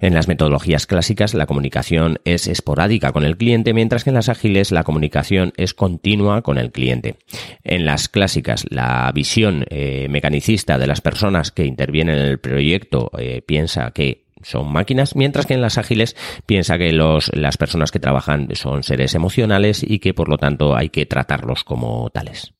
En 0.00 0.14
las 0.14 0.26
metodologías 0.26 0.86
clásicas 0.86 1.34
la 1.34 1.44
comunicación 1.44 2.18
es 2.24 2.46
esporádica 2.46 3.12
con 3.12 3.24
el 3.24 3.36
cliente, 3.36 3.74
mientras 3.74 4.04
que 4.04 4.10
en 4.10 4.16
las 4.16 4.30
ágiles 4.30 4.72
la 4.72 4.84
comunicación 4.84 5.52
es 5.58 5.74
continua 5.74 6.40
con 6.40 6.56
el 6.56 6.72
cliente. 6.72 7.16
En 7.62 7.84
las 7.84 8.08
clásicas 8.08 8.64
la 8.70 9.12
visión 9.14 9.66
eh, 9.68 10.06
mecanicista 10.08 10.78
de 10.78 10.86
las 10.86 11.02
personas 11.02 11.52
que 11.52 11.66
intervienen 11.66 12.16
en 12.16 12.24
el 12.24 12.40
proyecto 12.40 13.10
piensa 13.46 13.90
que 13.90 14.29
son 14.42 14.72
máquinas, 14.72 15.16
mientras 15.16 15.46
que 15.46 15.54
en 15.54 15.62
las 15.62 15.78
ágiles 15.78 16.16
piensa 16.46 16.78
que 16.78 16.92
los, 16.92 17.30
las 17.34 17.56
personas 17.56 17.90
que 17.90 18.00
trabajan 18.00 18.48
son 18.54 18.82
seres 18.82 19.14
emocionales 19.14 19.82
y 19.82 19.98
que 19.98 20.14
por 20.14 20.28
lo 20.28 20.38
tanto 20.38 20.76
hay 20.76 20.88
que 20.88 21.06
tratarlos 21.06 21.64
como 21.64 22.10
tales. 22.10 22.54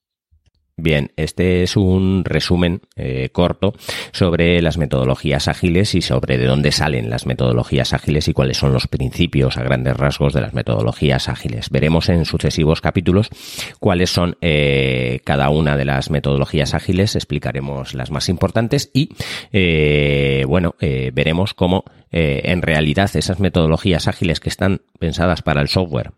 Bien, 0.80 1.12
este 1.16 1.62
es 1.62 1.76
un 1.76 2.24
resumen 2.24 2.80
eh, 2.96 3.28
corto 3.32 3.74
sobre 4.12 4.62
las 4.62 4.78
metodologías 4.78 5.46
ágiles 5.46 5.94
y 5.94 6.00
sobre 6.00 6.38
de 6.38 6.46
dónde 6.46 6.72
salen 6.72 7.10
las 7.10 7.26
metodologías 7.26 7.92
ágiles 7.92 8.28
y 8.28 8.32
cuáles 8.32 8.56
son 8.56 8.72
los 8.72 8.86
principios 8.86 9.58
a 9.58 9.62
grandes 9.62 9.96
rasgos 9.96 10.32
de 10.32 10.40
las 10.40 10.54
metodologías 10.54 11.28
ágiles. 11.28 11.68
Veremos 11.68 12.08
en 12.08 12.24
sucesivos 12.24 12.80
capítulos 12.80 13.28
cuáles 13.78 14.08
son 14.08 14.38
eh, 14.40 15.20
cada 15.24 15.50
una 15.50 15.76
de 15.76 15.84
las 15.84 16.08
metodologías 16.08 16.72
ágiles, 16.72 17.14
explicaremos 17.14 17.92
las 17.92 18.10
más 18.10 18.30
importantes 18.30 18.90
y, 18.94 19.10
eh, 19.52 20.44
bueno, 20.48 20.76
veremos 20.80 21.52
cómo 21.52 21.84
en 22.10 22.62
realidad 22.62 23.10
esas 23.14 23.38
metodologías 23.38 24.08
ágiles 24.08 24.40
que 24.40 24.48
están 24.48 24.82
pensadas 24.98 25.42
para 25.42 25.60
el 25.60 25.68
software 25.68 26.12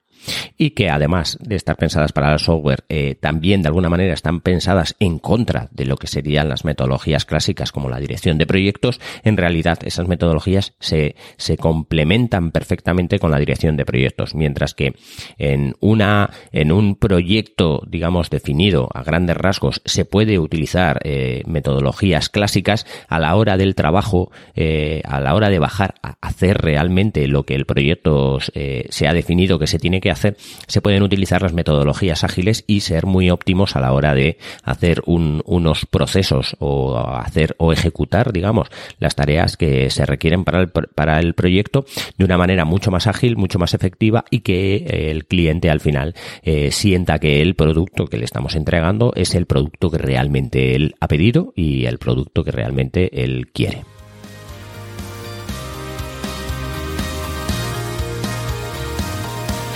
y 0.57 0.71
que 0.71 0.91
además 0.91 1.39
de 1.41 1.57
estar 1.57 1.77
pensadas 1.77 2.13
para 2.13 2.33
el 2.33 2.39
software, 2.39 2.85
eh, 2.89 3.17
también 3.21 3.63
de 3.63 3.69
alguna 3.69 3.89
manera 3.89 4.15
están 4.15 4.41
pensadas 4.41 4.95
en 5.01 5.19
contra 5.19 5.69
de 5.73 5.85
lo 5.85 5.97
que 5.97 6.07
serían 6.07 6.49
las 6.49 6.65
metodologías 6.65 7.25
clásicas 7.25 7.73
como 7.73 7.89
la 7.89 7.99
dirección 7.99 8.39
de 8.39 8.47
proyectos, 8.47 9.01
en 9.25 9.37
realidad 9.37 9.79
esas 9.85 10.09
metodologías 10.09 10.75
se, 10.79 11.17
se 11.37 11.57
complementan 11.57 12.51
perfectamente 12.51 13.19
con 13.19 13.31
la 13.31 13.39
dirección 13.39 13.77
de 13.77 13.85
proyectos, 13.85 14.35
mientras 14.35 14.75
que 14.75 14.95
en 15.39 15.75
una, 15.81 16.31
en 16.53 16.73
un 16.73 16.97
proyecto, 16.97 17.83
digamos, 17.89 18.31
definido 18.31 18.89
a 18.95 19.03
grandes 19.03 19.37
rasgos, 19.37 19.83
se 19.85 20.05
puede 20.05 20.39
utilizar 20.39 21.01
eh, 21.05 21.43
metodologías 21.47 22.29
clásicas 22.29 22.87
a 23.09 23.19
la 23.19 23.35
hora 23.35 23.57
del 23.57 23.75
trabajo, 23.75 24.31
eh, 24.55 25.03
a 25.05 25.21
la 25.21 25.35
hora 25.35 25.51
de 25.51 25.59
bajar 25.59 25.95
a 26.03 26.17
hacer 26.21 26.59
realmente 26.59 27.27
lo 27.27 27.45
que 27.45 27.55
el 27.55 27.67
proyecto 27.67 28.39
se 28.41 29.09
ha 29.09 29.13
definido 29.13 29.59
que 29.59 29.67
se 29.67 29.79
tiene 29.79 30.01
que 30.01 30.12
hacer, 30.13 30.37
se 30.67 30.81
pueden 30.81 31.03
utilizar 31.03 31.43
las 31.43 31.53
metodologías 31.53 32.25
ágiles 32.25 32.65
y 32.67 32.81
ser 32.81 33.07
muy 33.07 33.31
óptimos 33.31 33.77
a 33.77 33.81
la 33.81 33.93
hora 33.93 34.15
de 34.15 34.39
hacer 34.63 35.03
unos 35.07 35.87
procesos 35.87 36.57
o 36.59 36.99
hacer 36.99 37.55
o 37.59 37.73
ejecutar, 37.73 38.33
digamos, 38.33 38.69
las 38.99 39.15
tareas 39.15 39.57
que 39.57 39.91
se 39.91 40.07
requieren 40.07 40.45
para 40.45 40.61
el, 40.61 40.69
para 40.69 41.19
el 41.19 41.35
proyecto 41.35 41.85
de 42.17 42.25
una 42.25 42.39
manera 42.39 42.65
mucho 42.65 42.91
más 42.91 43.07
ágil, 43.07 43.37
mucho 43.37 43.59
más 43.59 43.75
efectiva 43.75 44.25
y 44.31 44.41
que 44.41 44.77
eh, 44.77 45.11
el 45.11 45.27
cliente 45.27 45.71
al 45.71 45.81
final 45.81 46.15
eh, 46.43 46.71
sienta 46.71 47.19
que 47.19 47.43
el 47.43 47.55
producto 47.55 48.07
que 48.07 48.19
le 48.19 48.25
estamos 48.25 48.55
entregando 48.55 49.13
es 49.17 49.35
el 49.35 49.47
producto 49.47 49.91
que 49.91 49.99
realmente 49.99 50.75
él 50.75 50.95
ha 51.01 51.09
pedido 51.09 51.53
y 51.57 51.87
el 51.87 51.99
producto 51.99 52.45
que 52.45 52.53
realmente 52.53 53.23
él 53.23 53.51
quiere. 53.53 53.85